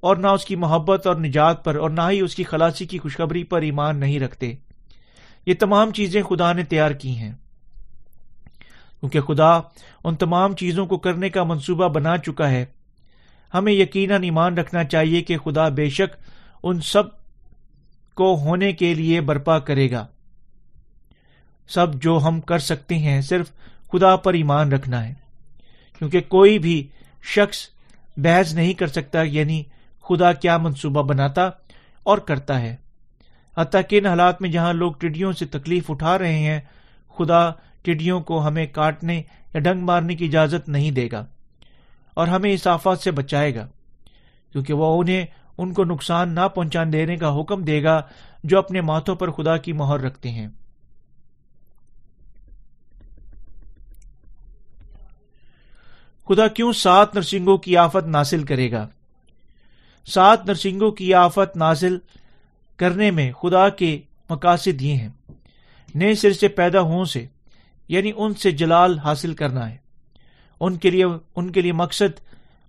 اور 0.00 0.16
نہ 0.16 0.26
اس 0.26 0.44
کی 0.44 0.56
محبت 0.56 1.06
اور 1.06 1.16
نجات 1.16 1.64
پر 1.64 1.74
اور 1.74 1.90
نہ 1.90 2.00
ہی 2.10 2.20
اس 2.20 2.34
کی 2.34 2.44
خلاصی 2.44 2.86
کی 2.86 2.98
خوشخبری 2.98 3.44
پر 3.44 3.62
ایمان 3.62 4.00
نہیں 4.00 4.20
رکھتے۔ 4.20 4.54
یہ 5.46 5.54
تمام 5.54 5.90
چیزیں 5.90 6.22
خدا 6.22 6.52
نے 6.52 6.64
تیار 6.64 6.90
کی 6.90 7.16
ہیں۔ 7.18 7.32
کیونکہ 9.00 9.20
خدا 9.20 9.60
ان 10.04 10.16
تمام 10.16 10.56
چیزوں 10.56 10.86
کو 10.86 10.98
کرنے 10.98 11.30
کا 11.30 11.44
منصوبہ 11.44 11.88
بنا 11.88 12.18
چکا 12.18 12.50
ہے۔ 12.50 12.64
ہمیں 13.54 13.72
یقیناً 13.72 14.22
ایمان 14.22 14.58
رکھنا 14.58 14.84
چاہیے 14.84 15.22
کہ 15.22 15.38
خدا 15.38 15.68
بے 15.68 15.88
شک 15.88 16.16
ان 16.62 16.80
سب 16.80 17.02
کو 18.14 18.36
ہونے 18.36 18.72
کے 18.72 18.94
لیے 18.94 19.20
برپا 19.20 19.58
کرے 19.58 19.90
گا۔ 19.90 20.06
سب 21.68 21.94
جو 21.94 22.18
ہم 22.18 22.40
کر 22.40 22.58
سکتے 22.58 22.98
ہیں 22.98 23.20
صرف 23.20 23.50
خدا 23.92 24.16
پر 24.16 24.34
ایمان 24.34 24.72
رکھنا 24.72 25.08
ہے۔ 25.08 25.14
کیونکہ 25.98 26.20
کوئی 26.20 26.58
بھی 26.58 26.88
شخص 27.22 27.68
بحث 28.16 28.54
نہیں 28.54 28.72
کر 28.72 28.86
سکتا 28.86 29.22
یعنی 29.22 29.62
خدا 30.02 30.32
کیا 30.32 30.56
منصوبہ 30.56 31.02
بناتا 31.02 31.46
اور 32.02 32.18
کرتا 32.18 32.60
ہے۔ 32.60 32.76
حتیٰ 33.56 33.80
کہ 33.88 33.98
ان 33.98 34.06
حالات 34.06 34.40
میں 34.40 34.50
جہاں 34.50 34.72
لوگ 34.72 34.92
ٹڈیوں 34.92 35.32
سے 35.32 35.46
تکلیف 35.46 35.90
اٹھا 35.90 36.18
رہے 36.18 36.38
ہیں، 36.38 36.60
خدا 37.16 37.50
ٹڈیوں 37.82 38.20
کو 38.20 38.46
ہمیں 38.46 38.66
کاٹنے 38.66 39.22
یا 39.54 39.60
ڈنگ 39.60 39.82
مارنے 39.82 40.16
کی 40.16 40.24
اجازت 40.24 40.68
نہیں 40.68 40.90
دے 40.90 41.08
گا 41.12 41.24
اور 42.14 42.28
ہمیں 42.28 42.52
اس 42.52 42.66
آفات 42.66 42.98
سے 42.98 43.10
بچائے 43.10 43.54
گا، 43.54 43.66
کیونکہ 44.52 44.74
وہ 44.74 45.00
انہیں 45.00 45.26
ان 45.58 45.72
کو 45.72 45.84
نقصان 45.84 46.34
نہ 46.34 46.48
پہنچا 46.48 46.82
دینے 46.92 47.16
کا 47.16 47.40
حکم 47.40 47.64
دے 47.64 47.82
گا 47.82 48.00
جو 48.44 48.58
اپنے 48.58 48.80
ماتھوں 48.80 49.14
پر 49.14 49.30
خدا 49.30 49.56
کی 49.56 49.72
مہر 49.72 50.00
رکھتے 50.00 50.30
ہیں۔ 50.30 50.48
خدا 56.28 56.46
کیوں 56.48 56.72
سات 56.72 57.14
نرسنگوں 57.14 57.56
کی 57.56 57.76
آفت 57.76 58.06
ناصل 58.06 58.42
کرے 58.42 58.70
گا؟ 58.70 58.86
سات 60.06 60.46
نرسنگوں 60.46 60.90
کی 60.90 61.14
آفت 61.14 61.56
نازل 61.56 61.98
کرنے 62.76 63.10
میں 63.10 63.32
خدا 63.32 63.68
کے 63.68 64.00
مقاصد 64.30 64.82
یہ 64.82 64.94
ہیں۔ 64.94 65.08
نئے 65.94 66.14
سر 66.14 66.32
سے 66.32 66.48
پیدا 66.48 66.80
ہوں 66.80 67.04
سے 67.04 67.26
یعنی 67.88 68.12
ان 68.16 68.34
سے 68.34 68.50
جلال 68.50 68.98
حاصل 68.98 69.34
کرنا 69.34 69.70
ہے۔ 69.70 69.76
ان 70.60 70.76
کے 70.76 70.90
لیے، 70.90 71.04
ان 71.36 71.52
کے 71.52 71.60
لیے 71.60 71.72
مقصد 71.72 72.20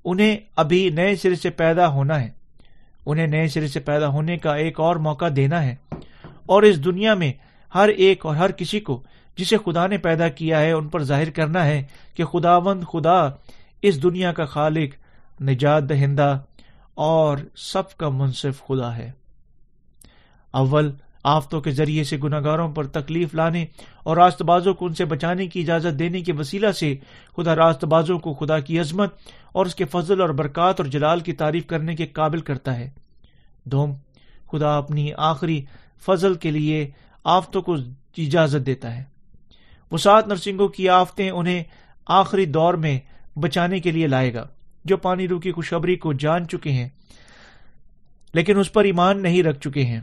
انہیں 0.06 0.38
ابھی 0.56 0.90
نئے 0.90 1.16
سرے 1.16 1.36
سے 1.36 1.50
پیدا 1.50 1.88
ہونا 1.88 2.22
ہے۔ 2.22 2.30
انہیں 3.06 3.28
نئے 3.28 3.48
سرے 3.48 3.68
سے 3.68 3.80
پیدا 3.80 4.08
ہونے 4.08 4.38
کا 4.38 4.56
ایک 4.56 4.80
اور 4.80 4.96
موقع 4.96 5.26
دینا 5.36 5.66
ہے۔ 5.66 5.76
اور 6.46 6.64
اس 6.64 6.86
دنیا 6.86 7.14
میں 7.14 7.34
ہر 7.76 7.90
ایک 7.90 8.26
اور 8.26 8.36
ہر 8.36 8.52
کسی 8.52 8.80
کو 8.80 9.04
جسے 9.38 9.58
خدا 9.66 9.88
نے 9.88 9.98
پیدا 9.98 10.30
کیا 10.30 10.60
ہے، 10.60 10.72
ان 10.72 10.88
پر 10.88 11.04
ظاہر 11.04 11.30
کرنا 11.30 11.66
ہے 11.66 11.84
کہ 12.16 12.26
خداوند 12.26 12.84
خدا 12.84 13.30
اس 13.82 14.04
دنیا 14.04 14.34
کا 14.34 14.46
خالق، 14.46 14.96
نجات 15.42 15.90
دہندہ 15.90 16.40
اور 16.94 17.38
سب 17.56 17.98
کا 17.98 18.10
منصف 18.10 18.62
خدا 18.68 18.98
ہے۔ 18.98 19.12
اول 20.54 20.92
آفتوں 21.24 21.62
کے 21.62 21.72
ذریعے 21.72 22.04
سے 22.04 22.18
گناگاروں 22.24 22.72
پر 22.72 22.88
تکلیف 22.88 23.34
لانے 23.36 23.66
اور 24.04 24.18
راست 24.18 24.42
بازوں 24.42 24.74
کو 24.74 24.86
ان 24.86 24.94
سے 24.94 25.06
بچانے 25.06 25.48
کی 25.48 25.62
اجازت 25.62 26.00
دینے 26.00 26.22
کے 26.22 26.34
وسیلہ 26.34 26.72
سے 26.72 26.96
خدا 27.38 27.56
راست 27.56 27.84
بازوں 27.84 28.20
کو 28.20 28.34
خدا 28.34 28.60
کی 28.60 28.80
عظمت 28.80 29.14
اور 29.52 29.66
اس 29.66 29.76
کے 29.76 29.86
فضل 29.86 30.22
اور 30.22 30.30
برکات 30.30 30.80
اور 30.80 30.90
جلال 30.90 31.20
کی 31.20 31.34
تعریف 31.34 31.66
کرنے 31.68 31.96
کے 31.96 32.06
قابل 32.06 32.42
کرتا 32.42 32.78
ہے۔ 32.78 32.90
دوم، 33.66 33.94
خدا 34.52 34.78
اپنی 34.78 35.10
آخری 35.18 35.62
فضل 36.06 36.34
کے 36.34 36.52
لیے 36.52 36.90
آفتوں 37.24 37.62
کو 37.62 37.76
اجازت 38.18 38.66
دیتا 38.66 38.96
ہے۔ 38.96 39.04
وہ 39.92 39.98
سات 39.98 40.28
نرسنگوں 40.28 40.68
کی 40.68 40.90
آفتیں 40.90 41.30
انہیں 41.30 41.64
آخری 42.06 42.46
دور 42.46 42.74
میں 42.74 43.00
بچانے 43.40 43.80
کے 43.80 43.92
لیے 43.92 44.08
لائے 44.08 44.34
گا، 44.34 44.48
جو 44.86 44.98
پانی 44.98 45.28
رو 45.28 45.40
کی 45.40 45.52
خوشخبری 45.52 45.96
کو 45.96 46.14
جان 46.14 46.48
چکے 46.48 46.72
ہیں، 46.72 46.90
لیکن 48.34 48.60
اس 48.60 48.74
پر 48.74 48.84
ایمان 48.84 49.22
نہیں 49.24 49.44
رکھ 49.44 49.60
چکے 49.60 49.86
ہیں۔ 49.86 50.02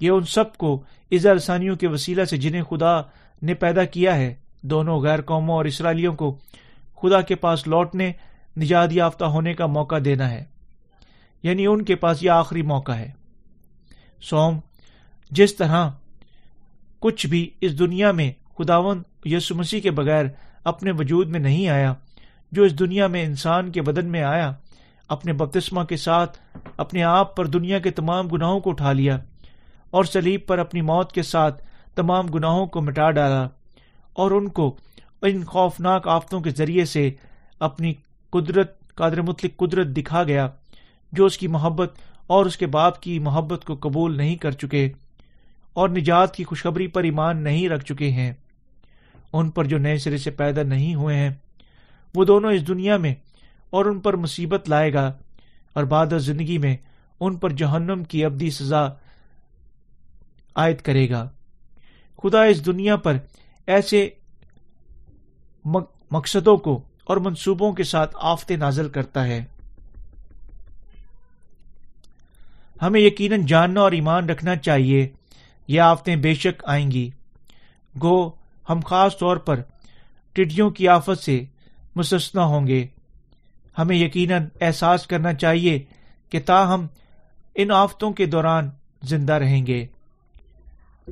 یہ 0.00 0.10
ان 0.10 0.24
سب 0.24 0.56
کو 0.56 0.82
ازا 1.10 1.34
رسانیوں 1.34 1.76
کے 1.76 1.88
وسیلہ 1.88 2.24
سے 2.24 2.36
جنہیں 2.36 2.62
خدا 2.62 3.00
نے 3.42 3.54
پیدا 3.54 3.84
کیا 3.84 4.16
ہے، 4.16 4.34
دونوں 4.62 5.00
غیر 5.00 5.20
قوموں 5.20 5.56
اور 5.56 5.64
اسرائیلیوں 5.64 6.14
کو 6.14 6.38
خدا 7.02 7.20
کے 7.20 7.34
پاس 7.34 7.68
لوٹنے، 7.68 8.12
نجات 8.56 8.92
یافتہ 8.92 9.24
ہونے 9.24 9.54
کا 9.54 9.66
موقع 9.66 9.94
دینا 10.04 10.30
ہے۔ 10.30 10.44
یعنی 11.42 11.66
ان 11.66 11.84
کے 11.84 11.94
پاس 11.94 12.22
یہ 12.22 12.30
آخری 12.30 12.62
موقع 12.62 12.92
ہے۔ 12.92 13.10
سوم، 14.22 14.58
جس 15.30 15.56
طرح 15.56 15.90
کچھ 16.98 17.26
بھی 17.26 17.50
اس 17.60 17.78
دنیا 17.78 18.12
میں 18.12 18.32
خداون 18.58 19.02
یسو 19.24 19.54
مسیح 19.54 19.80
کے 19.80 19.90
بغیر 19.90 20.24
اپنے 20.64 20.90
وجود 20.90 21.28
میں 21.28 21.40
نہیں 21.40 21.68
آیا، 21.68 21.94
جو 22.52 22.62
اس 22.62 22.78
دنیا 22.78 23.06
میں 23.06 23.24
انسان 23.24 23.72
کے 23.72 23.82
بدن 23.82 24.06
میں 24.06 24.22
آیا، 24.22 24.52
اپنے 25.08 25.32
بپتسما 25.32 25.84
کے 25.84 25.96
ساتھ 25.96 26.38
اپنے 26.76 27.02
آپ 27.02 27.36
پر 27.36 27.46
دنیا 27.46 27.78
کے 27.78 27.90
تمام 27.90 28.28
گناہوں 28.28 28.60
کو 28.60 28.70
اٹھا 28.70 28.92
لیا۔ 28.92 29.18
اور 29.92 30.04
سلیب 30.04 30.46
پر 30.46 30.58
اپنی 30.58 30.80
موت 30.80 31.12
کے 31.12 31.22
ساتھ 31.22 31.62
تمام 31.94 32.26
گناہوں 32.26 32.66
کو 32.66 32.80
مٹا 32.80 33.10
ڈالا 33.10 33.46
اور 34.12 34.30
ان 34.30 34.48
کو 34.48 34.76
ان 35.22 35.44
خوفناک 35.44 36.08
آفتوں 36.08 36.40
کے 36.40 36.50
ذریعے 36.50 36.84
سے 36.84 37.10
اپنی 37.60 37.92
قدرت، 38.30 38.94
قادر 38.94 39.22
مطلق 39.22 39.56
قدرت 39.56 39.86
دکھا 39.86 40.22
گیا، 40.22 40.48
جو 41.12 41.26
اس 41.26 41.38
کی 41.38 41.46
محبت 41.46 41.98
اور 42.26 42.46
اس 42.46 42.56
کے 42.56 42.66
باپ 42.66 43.00
کی 43.02 43.18
محبت 43.18 43.64
کو 43.64 43.76
قبول 43.80 44.16
نہیں 44.16 44.36
کر 44.36 44.50
چکے 44.50 44.88
اور 45.72 45.88
نجات 45.88 46.34
کی 46.34 46.44
خوشخبری 46.44 46.86
پر 46.86 47.02
ایمان 47.02 47.42
نہیں 47.44 47.68
رکھ 47.68 47.84
چکے 47.84 48.10
ہیں۔ 48.10 48.32
ان 49.32 49.50
پر 49.50 49.64
جو 49.64 49.78
نئے 49.78 49.98
سرے 49.98 50.18
سے 50.18 50.30
پیدا 50.30 50.62
نہیں 50.62 50.94
ہوئے 50.94 51.16
ہیں، 51.16 51.30
وہ 52.14 52.24
دونوں 52.24 52.52
اس 52.52 52.68
دنیا 52.68 52.96
میں 52.96 53.14
اور 53.70 53.84
ان 53.84 54.00
پر 54.00 54.16
مصیبت 54.16 54.68
لائے 54.68 54.92
گا 54.94 55.12
اور 55.74 55.84
بعد 55.84 56.06
زندگی 56.18 56.58
میں 56.58 56.76
ان 57.20 57.36
پر 57.36 57.50
جہنم 57.50 58.04
کی 58.04 58.24
ابدی 58.24 58.50
سزا 58.50 58.86
عائد 60.54 60.76
کرے 60.76 61.10
گا۔ 61.10 61.28
خدا 62.22 62.42
اس 62.42 62.66
دنیا 62.66 62.96
پر 62.96 63.16
ایسے 63.66 64.08
مقصدوں 66.10 66.56
کو 66.56 66.82
اور 67.04 67.16
منصوبوں 67.16 67.72
کے 67.72 67.84
ساتھ 67.84 68.16
آفتے 68.20 68.56
نازل 68.56 68.88
کرتا 68.88 69.26
ہے۔ 69.26 69.44
ہمیں 72.82 73.00
یقیناً 73.00 73.46
جاننا 73.46 73.80
اور 73.80 73.92
ایمان 73.92 74.30
رکھنا 74.30 74.56
چاہیے، 74.56 75.08
یہ 75.68 75.80
آفتیں 75.80 76.16
بے 76.16 76.34
شک 76.34 76.62
آئیں 76.64 76.90
گی۔ 76.90 77.10
گو، 78.02 78.30
ہم 78.70 78.80
خاص 78.84 79.18
طور 79.18 79.36
پر 79.36 79.62
ٹڈیوں 80.32 80.70
کی 80.70 80.88
آفت 80.88 81.22
سے 81.22 81.44
مستثنا 81.96 82.44
ہوں 82.44 82.66
گے۔ 82.66 82.86
ہمیں 83.78 83.96
یقیناً 83.96 84.46
احساس 84.60 85.06
کرنا 85.06 85.34
چاہیے 85.34 85.82
کہ 86.30 86.40
تاہم 86.46 86.86
ان 87.54 87.70
آفتوں 87.70 88.12
کے 88.12 88.26
دوران 88.26 88.70
زندہ 89.02 89.32
رہیں 89.32 89.66
گے۔ 89.66 89.86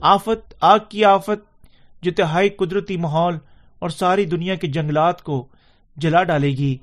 آفت، 0.01 0.55
آگ 0.61 0.79
کی 0.89 1.05
آفت 1.05 1.65
جو 2.03 2.11
تہائی 2.17 2.49
قدرتی 2.49 2.97
ماحول 2.97 3.39
اور 3.79 3.91
ساری 3.91 4.25
دنیا 4.25 4.55
کے 4.55 4.67
جنگلات 4.67 5.23
کو 5.23 5.47
جلا 5.97 6.23
ڈالے 6.25 6.49
گی۔ 6.49 6.77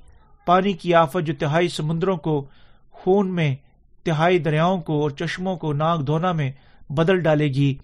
پانی 0.45 0.73
کی 0.73 0.93
آفت 0.93 1.25
جو 1.25 1.33
تہائی 1.39 1.67
سمندروں 1.67 2.17
کو، 2.17 2.45
خون 2.91 3.35
میں، 3.35 3.55
تہائی 4.03 4.39
دریاؤں 4.39 4.81
کو 4.81 5.01
اور 5.01 5.09
چشموں 5.09 5.57
کو 5.57 5.73
ناک 5.73 6.07
دھونا 6.07 6.31
میں 6.31 6.51
بدل 6.89 7.19
ڈالے 7.19 7.47
گی۔ 7.47 7.75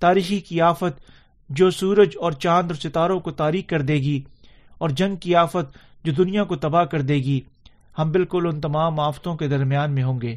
تاریخی 0.00 0.40
کی 0.40 0.60
آفت 0.60 1.00
جو 1.48 1.70
سورج 1.70 2.08
اور 2.20 2.32
چاند 2.32 2.70
اور 2.70 2.74
ستاروں 2.74 3.20
کو 3.20 3.30
تاریخ 3.30 3.68
کر 3.68 3.82
دے 3.82 3.94
گی 3.94 4.20
اور 4.78 4.90
جنگ 4.90 5.16
کی 5.16 5.34
آفت 5.34 5.78
جو 6.04 6.12
دنیا 6.12 6.44
کو 6.44 6.56
تباہ 6.56 6.84
کر 6.84 7.00
دے 7.00 7.14
گی۔ 7.14 7.40
ہم 7.98 8.12
بالکل 8.12 8.46
ان 8.46 8.60
تمام 8.60 9.00
آفتوں 9.00 9.36
کے 9.36 9.48
درمیان 9.48 9.92
میں 9.92 10.02
ہوں 10.02 10.20
گے۔ 10.20 10.36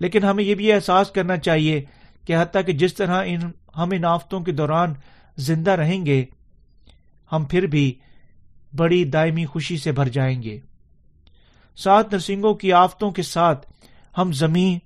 لیکن 0.00 0.24
ہمیں 0.24 0.44
یہ 0.44 0.54
بھی 0.54 0.72
احساس 0.72 1.10
کرنا 1.10 1.36
چاہیے 1.36 1.84
کہ 2.26 2.36
حتیٰ 2.36 2.62
کہ 2.66 2.72
جس 2.72 2.94
طرح 2.94 3.22
ان 3.26 3.40
ہم 3.76 3.90
ان 3.92 4.04
آفتوں 4.04 4.40
کے 4.40 4.52
دوران 4.52 4.94
زندہ 5.36 5.70
رہیں 5.70 6.06
گے، 6.06 6.24
ہم 7.32 7.44
پھر 7.44 7.66
بھی 7.66 7.92
بڑی 8.76 9.04
دائمی 9.04 9.46
خوشی 9.46 9.76
سے 9.78 9.92
بھر 9.92 10.08
جائیں 10.08 10.42
گے۔ 10.42 10.58
سات 11.76 12.12
نرسنگوں 12.12 12.54
کی 12.54 12.72
آفتوں 12.72 13.10
کے 13.10 13.22
ساتھ 13.22 13.66
ہم 14.18 14.32
زمین، 14.32 14.78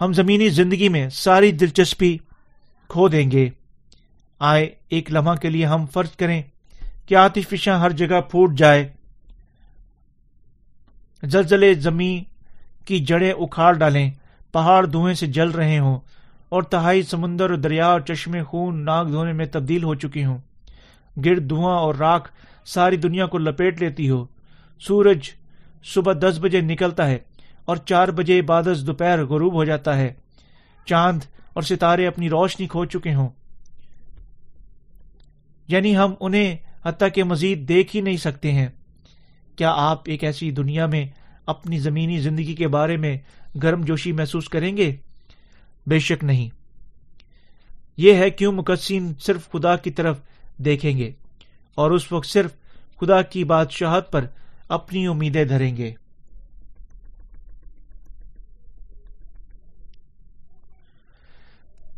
ہم 0.00 0.12
زمینی 0.12 0.48
زندگی 0.48 0.88
میں 0.88 1.08
ساری 1.08 1.52
دلچسپی 1.52 2.18
کھو 2.88 3.08
دیں 3.08 3.30
گے۔ 3.30 3.48
آئے 4.38 4.68
ایک 4.88 5.12
لمحہ 5.12 5.34
کے 5.34 5.50
لیے 5.50 5.66
ہم 5.66 5.86
فرض 5.86 6.16
کریں 6.16 6.42
کہ 7.06 7.14
آتش 7.14 7.48
فشاں 7.48 7.78
ہر 7.78 7.90
جگہ 7.90 8.20
پھوٹ 8.20 8.58
جائے، 8.58 8.88
زلزلے 11.22 11.74
زمین 11.74 12.24
کی 12.84 12.98
جڑیں 12.98 13.32
اکھاڑ 13.32 13.72
ڈالیں۔ 13.74 14.10
پہاڑ 14.52 14.86
دھوئیں 14.86 15.14
سے 15.14 15.26
جل 15.26 15.50
رہے 15.50 15.78
ہوں 15.78 15.98
اور 16.48 16.62
تہائی 16.62 17.02
سمندر، 17.02 17.56
دریا 17.56 17.86
اور 17.86 18.00
چشمے 18.00 18.42
خون 18.42 18.84
ناک 18.84 19.08
دھونے 19.08 19.32
میں 19.32 19.46
تبدیل 19.46 19.84
ہو 19.84 19.94
چکی 19.94 20.24
ہوں۔ 20.24 20.38
گرد 21.24 21.50
دھواں 21.50 21.78
اور 21.78 21.94
راکھ 21.94 22.32
ساری 22.64 22.96
دنیا 22.96 23.26
کو 23.26 23.38
لپیٹ 23.38 23.82
لیتی 23.82 24.10
ہو۔ 24.10 24.26
سورج 24.80 25.18
صبح 25.84 26.12
دس 26.12 26.38
بجے 26.40 26.60
نکلتا 26.60 27.06
ہے 27.06 27.18
اور 27.64 27.76
چار 27.76 28.08
بجے 28.08 28.42
بادس 28.42 28.86
دوپہر 28.86 29.24
غروب 29.24 29.52
ہو 29.52 29.64
جاتا 29.64 29.96
ہے۔ 29.96 30.12
چاند 30.86 31.20
اور 31.52 31.62
ستارے 31.62 32.06
اپنی 32.06 32.28
روشنی 32.28 32.66
کھو 32.66 32.84
چکے 32.84 33.14
ہوں۔ 33.14 33.28
یعنی 35.68 35.96
ہم 35.96 36.14
انہیں 36.20 36.56
حتیٰ 36.84 37.08
کہ 37.14 37.24
مزید 37.24 37.68
دیکھ 37.68 37.96
ہی 37.96 38.00
نہیں 38.00 38.16
سکتے 38.16 38.52
ہیں۔ 38.52 38.68
کیا 39.56 39.72
آپ 39.76 40.02
ایک 40.06 40.24
ایسی 40.24 40.50
دنیا 40.50 40.86
میں 40.86 41.06
اپنی 41.46 41.78
زمینی 41.78 42.20
زندگی 42.20 42.54
کے 42.54 42.68
بارے 42.68 42.96
میں 42.96 43.18
گرم 43.62 43.82
جوشی 43.84 44.12
محسوس 44.12 44.48
کریں 44.48 44.76
گے؟ 44.76 44.96
بے 45.86 45.98
شک 45.98 46.24
نہیں۔ 46.24 46.48
یہ 47.96 48.14
ہے 48.14 48.30
کیوں 48.30 48.52
مقصین 48.52 49.12
صرف 49.20 49.50
خدا 49.50 49.76
کی 49.76 49.90
طرف 49.90 50.18
دیکھیں 50.56 50.98
گے 50.98 51.12
اور 51.74 51.90
اس 51.90 52.12
وقت 52.12 52.28
صرف 52.28 52.50
خدا 53.00 53.22
کی 53.22 53.44
بادشاہت 53.44 54.12
پر 54.12 54.26
اپنی 54.68 55.06
امیدیں 55.06 55.44
دھریں 55.44 55.76
گے۔ 55.76 55.94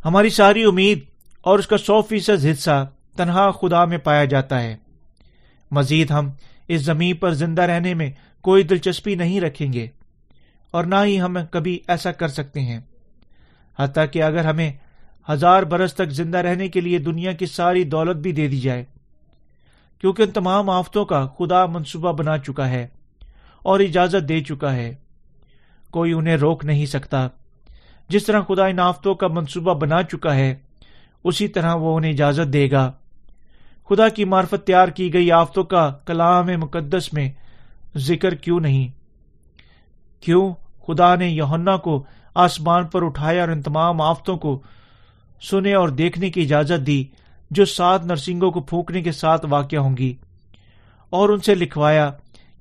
ہماری 0.04 0.30
ساری 0.30 0.64
امید 0.64 1.00
اور 1.40 1.58
اس 1.58 1.66
کا 1.66 1.78
سو 1.78 2.02
فیصد 2.02 2.44
حصہ 2.44 2.90
تنہا 3.16 3.50
خدا 3.50 3.84
میں 3.84 3.98
پایا 3.98 4.24
جاتا 4.24 4.62
ہے۔ 4.62 4.76
مزید 5.70 6.10
ہم 6.10 6.30
اس 6.68 6.80
زمین 6.80 7.16
پر 7.16 7.32
زندہ 7.32 7.62
رہنے 7.62 7.94
میں 7.94 8.10
کوئی 8.40 8.62
دلچسپی 8.62 9.14
نہیں 9.14 9.40
رکھیں 9.40 9.72
گے۔ 9.72 9.86
اور 10.72 10.84
نہ 10.84 10.94
ہی 11.04 11.20
ہم 11.20 11.36
کبھی 11.50 11.80
ایسا 11.88 12.12
کر 12.12 12.28
سکتے 12.28 12.60
ہیں۔ 12.60 12.80
حتیٰ 13.78 14.04
کہ 14.12 14.22
اگر 14.22 14.44
ہمیں 14.44 14.72
ہزار 15.30 15.62
برس 15.62 15.94
تک 15.94 16.10
زندہ 16.10 16.38
رہنے 16.38 16.68
کے 16.68 16.80
لیے 16.80 16.98
دنیا 16.98 17.32
کی 17.32 17.46
ساری 17.46 17.84
دولت 17.84 18.16
بھی 18.16 18.32
دے 18.32 18.48
دی 18.48 18.60
جائے۔ 18.60 18.84
کیونکہ 20.00 20.22
ان 20.22 20.30
تمام 20.30 20.70
آفتوں 20.70 21.04
کا 21.04 21.26
خدا 21.26 21.66
منصوبہ 21.66 22.12
بنا 22.12 22.38
چکا 22.38 22.68
ہے 22.68 22.86
اور 23.58 23.80
اجازت 23.80 24.28
دے 24.28 24.40
چکا 24.40 24.72
ہے۔ 24.72 24.94
کوئی 25.90 26.12
انہیں 26.12 26.36
روک 26.36 26.64
نہیں 26.64 26.86
سکتا۔ 26.86 27.28
جس 28.08 28.24
طرح 28.24 28.40
خدا 28.40 28.66
ان 28.66 28.78
آفتوں 28.78 29.14
کا 29.14 29.28
منصوبہ 29.28 29.74
بنا 29.74 30.02
چکا 30.02 30.34
ہے، 30.34 30.54
اسی 31.24 31.48
طرح 31.48 31.74
وہ 31.74 31.96
انہیں 31.96 32.12
اجازت 32.12 32.52
دے 32.52 32.70
گا۔ 32.70 32.92
خدا 33.88 34.08
کی 34.08 34.24
مارفت 34.24 34.66
تیار 34.66 34.88
کی 34.88 35.12
گئی 35.12 35.32
آفتوں 35.32 35.64
کا 35.64 35.94
کلام 36.06 36.46
مقدس 36.46 37.12
میں 37.12 37.30
ذکر 37.96 38.34
کیوں 38.34 38.60
نہیں؟ 38.60 38.88
کیوں؟ 40.22 40.54
خدا 40.86 41.14
نے 41.14 41.28
یونا 41.28 41.76
کو 41.76 42.04
آسمان 42.34 42.86
پر 42.86 43.06
اٹھایا 43.06 43.40
اور 43.40 43.48
ان 43.48 43.62
تمام 43.62 44.00
آفتوں 44.00 44.36
کو 44.36 44.62
سنے 45.40 45.74
اور 45.74 45.88
دیکھنے 45.88 46.30
کی 46.30 46.42
اجازت 46.42 46.86
دی، 46.86 47.04
جو 47.50 47.64
سات 47.64 48.06
نرسنگوں 48.06 48.50
کو 48.50 48.60
پھونکنے 48.60 49.02
کے 49.02 49.12
ساتھ 49.12 49.46
واقع 49.50 49.76
ہوں 49.76 49.96
گی۔ 49.96 50.14
اور 51.10 51.28
ان 51.28 51.40
سے 51.40 51.54
لکھوایا 51.54 52.10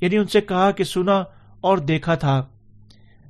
یعنی 0.01 0.17
ان 0.17 0.27
سے 0.27 0.41
کہا 0.41 0.71
کہ 0.71 0.83
سنا 0.83 1.23
اور 1.61 1.77
دیکھا 1.77 2.15
تھا۔ 2.15 2.43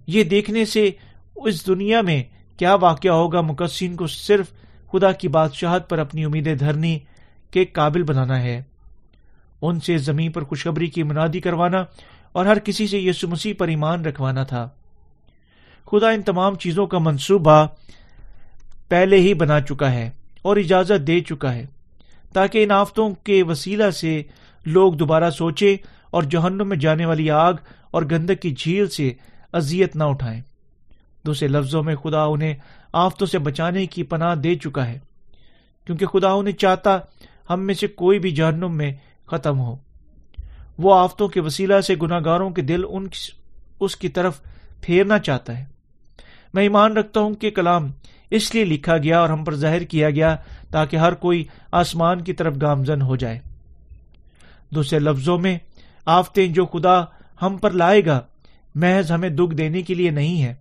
یہ 0.08 0.24
دیکھنے 0.24 0.66
سے 0.66 0.92
اس 1.36 1.68
دنیا 1.68 2.02
میں 2.02 2.24
کیا 2.58 2.76
واقع 2.76 3.08
ہوگا 3.08 3.42
مقصین 3.42 3.96
کو 3.96 4.08
صرف 4.08 4.46
خدا 4.92 5.12
کی 5.12 5.28
بادشاہت 5.28 5.90
پر 5.90 6.00
اپنی 6.00 6.26
امیدیں 6.26 6.56
دھرنے 6.56 7.00
کے 7.52 7.66
قابل 7.66 8.04
بنانا 8.04 8.44
ہے۔ 8.44 8.62
ان 9.62 9.80
سے 9.80 9.98
زمین 9.98 10.32
پر 10.32 10.44
خوشخبری 10.44 10.88
کی 10.88 11.04
منادی 11.04 11.40
کروانا 11.40 11.86
اور 12.32 12.46
ہر 12.46 12.60
کسی 12.60 12.88
سے 12.88 13.00
یسو 13.00 13.28
مسیح 13.28 13.54
پر 13.58 13.68
ایمان 13.68 14.06
رکھوانا 14.06 14.44
تھا۔ 14.44 14.70
خدا 15.92 16.10
ان 16.10 16.22
تمام 16.22 16.56
چیزوں 16.56 16.88
کا 16.88 16.98
منصوبہ 16.98 17.68
پہلے 18.90 19.18
ہی 19.18 19.34
بنا 19.34 19.62
چکا 19.62 19.92
ہے 19.92 20.10
اور 20.42 20.58
اجازت 20.58 21.08
دے 21.08 21.20
چکا 21.20 21.54
ہے 21.54 21.66
تاکہ 22.34 22.64
ان 22.64 22.72
آفتوں 22.72 23.10
کے 23.24 23.44
وسیلہ 23.44 23.90
سے 23.90 24.24
لوگ 24.66 24.94
دوبارہ 24.94 25.30
سوچے 25.30 25.78
اور 26.12 26.24
جوہنم 26.24 26.70
میں 26.70 26.78
جانے 26.78 27.06
والی 27.06 27.32
آگ 27.32 27.54
اور 27.92 28.04
گندک 28.12 28.42
کی 28.42 28.56
جھیل 28.56 28.88
سے 28.88 29.14
اذیت 29.54 29.96
نہ 29.96 30.04
اٹھائیں۔ 30.04 30.42
دوسرے 31.26 31.48
لفظوں 31.48 31.84
میں 31.84 31.96
خدا 31.96 32.24
انہیں 32.24 32.54
آفتوں 32.94 33.28
سے 33.28 33.40
بچانے 33.40 33.86
کی 33.86 34.04
پناہ 34.04 34.36
دے 34.36 34.56
چکا 34.56 34.88
ہے، 34.88 35.00
کیونکہ 35.86 36.06
خدا 36.06 36.32
انہیں 36.32 36.56
چاہتا 36.56 36.98
ہم 37.50 37.60
میں 37.60 37.74
سے 37.74 37.88
کوئی 37.88 38.20
بھی 38.20 38.32
جہنم 38.32 38.78
میں 38.78 38.94
ختم 39.26 39.60
ہو۔ 39.60 39.76
وہ 40.78 40.96
آفتوں 40.96 41.28
کے 41.28 41.42
وسیلہ 41.42 41.82
سے 41.82 41.96
گناگاروں 42.02 42.50
کے 42.50 42.62
دل 42.62 42.82
ان 42.90 43.08
اس 43.80 43.96
کی 43.96 44.10
طرف 44.10 44.42
پھیرنا 44.82 45.20
چاہتا 45.20 45.60
ہے۔ 45.60 45.71
میں 46.54 46.64
ایمان 46.64 46.98
رکھتا 46.98 47.20
ہوں 47.20 47.34
کہ 47.34 47.52
کلام 47.52 47.92
اس 48.30 48.56
لیے 48.56 48.66
لکھا 48.66 48.98
گیا 48.98 49.20
اور 49.20 49.30
ہم 49.30 49.44
پر 49.44 49.56
ظاہر 49.56 49.84
کیا 49.84 50.10
گیا 50.10 50.36
تاکہ 50.72 50.98
ہر 50.98 51.14
کوئی 51.14 51.46
آسمان 51.72 52.22
کی 52.22 52.34
طرف 52.34 52.56
گامزن 52.62 53.02
ہو 53.02 53.16
جائے۔ 53.16 53.40
دوسرے 54.76 55.00
لفظوں 55.00 55.38
میں، 55.38 55.58
آفتیں 56.06 56.48
جو 56.48 56.66
خدا 56.66 57.02
ہم 57.42 57.58
پر 57.58 57.72
لائے 57.72 58.06
گا، 58.06 58.22
محض 58.76 59.12
ہمیں 59.12 59.30
دکھ 59.30 59.56
دینے 59.56 59.82
کے 59.82 59.94
لیے 59.94 60.10
نہیں 60.10 60.44
ہے۔ 60.44 60.54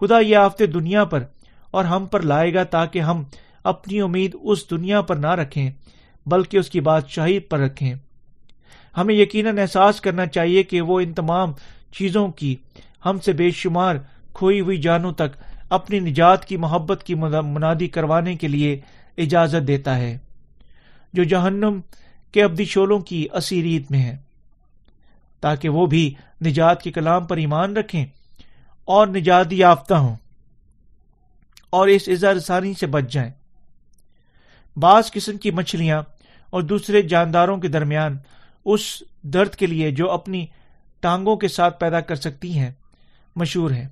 خدا 0.00 0.18
یہ 0.18 0.36
آفتے 0.36 0.66
دنیا 0.66 1.04
پر 1.04 1.24
اور 1.70 1.84
ہم 1.84 2.06
پر 2.06 2.20
لائے 2.20 2.54
گا 2.54 2.62
تاکہ 2.64 2.98
ہم 2.98 3.22
اپنی 3.64 4.00
امید 4.00 4.36
اس 4.42 4.70
دنیا 4.70 5.00
پر 5.00 5.16
نہ 5.16 5.30
رکھیں، 5.30 5.70
بلکہ 6.26 6.56
اس 6.56 6.70
کی 6.70 6.80
بادشاہی 6.80 7.38
پر 7.38 7.58
رکھیں۔ 7.58 7.94
ہمیں 8.96 9.14
یقیناً 9.14 9.58
احساس 9.58 10.00
کرنا 10.00 10.26
چاہیے 10.26 10.62
کہ 10.62 10.80
وہ 10.80 11.00
ان 11.00 11.12
تمام 11.12 11.52
چیزوں 11.92 12.28
کی 12.28 12.56
ہم 13.06 13.18
سے 13.18 13.32
بے 13.32 13.50
شمار 13.50 13.96
کھوئی 14.38 14.60
ہوئی 14.60 14.76
جانوں 14.78 15.12
تک 15.12 15.36
اپنی 15.70 16.00
نجات 16.00 16.44
کی 16.44 16.56
محبت 16.56 17.02
کی 17.02 17.14
منادی 17.14 17.88
کروانے 17.88 18.36
کے 18.36 18.48
لیے 18.48 18.78
اجازت 19.18 19.66
دیتا 19.68 19.96
ہے، 19.96 20.16
جو 21.14 21.24
جہنم 21.24 21.80
کے 22.32 22.42
ابدی 22.42 22.64
شولوں 22.64 22.98
کی 23.00 23.26
اسیریت 23.32 23.90
میں 23.90 24.02
ہے۔ 24.02 24.16
تاکہ 25.40 25.68
وہ 25.68 25.86
بھی 25.86 26.14
نجات 26.46 26.82
کے 26.82 26.92
کلام 26.92 27.26
پر 27.26 27.36
ایمان 27.36 27.76
رکھیں 27.76 28.04
اور 28.84 29.06
نجات 29.06 29.52
یافتہ 29.52 29.94
ہوں 29.94 30.16
اور 31.70 31.88
اس 31.88 32.08
اظہار 32.08 32.72
سے 32.80 32.86
بچ 32.86 33.12
جائیں۔ 33.12 33.30
بعض 34.76 35.10
قسم 35.12 35.36
کی 35.36 35.50
مچھلیاں 35.50 36.02
اور 36.50 36.62
دوسرے 36.62 37.02
جانداروں 37.02 37.56
کے 37.56 37.68
درمیان 37.68 38.16
اس 38.64 39.02
درد 39.22 39.54
کے 39.54 39.66
لیے 39.66 39.90
جو 39.90 40.10
اپنی 40.10 40.46
ٹانگوں 41.02 41.36
کے 41.36 41.48
ساتھ 41.48 41.78
پیدا 41.80 42.00
کر 42.00 42.16
سکتی 42.16 42.58
ہیں، 42.58 42.70
مشہور 43.36 43.70
ہے 43.70 43.86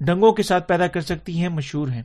ڈنگوں 0.00 0.32
کے 0.32 0.42
ساتھ 0.42 0.68
پیدا 0.68 0.86
کر 0.86 1.00
سکتی 1.00 1.40
ہیں، 1.40 1.48
مشہور 1.48 1.88
ہیں۔ 1.88 2.02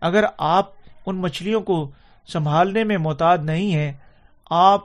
اگر 0.00 0.24
آپ 0.38 0.66
ان 1.06 1.16
مچھلیوں 1.16 1.60
کو 1.60 1.90
سنبھالنے 2.28 2.84
میں 2.84 2.98
محتاط 2.98 3.40
نہیں 3.40 3.72
ہیں، 3.72 3.92
آپ 4.50 4.80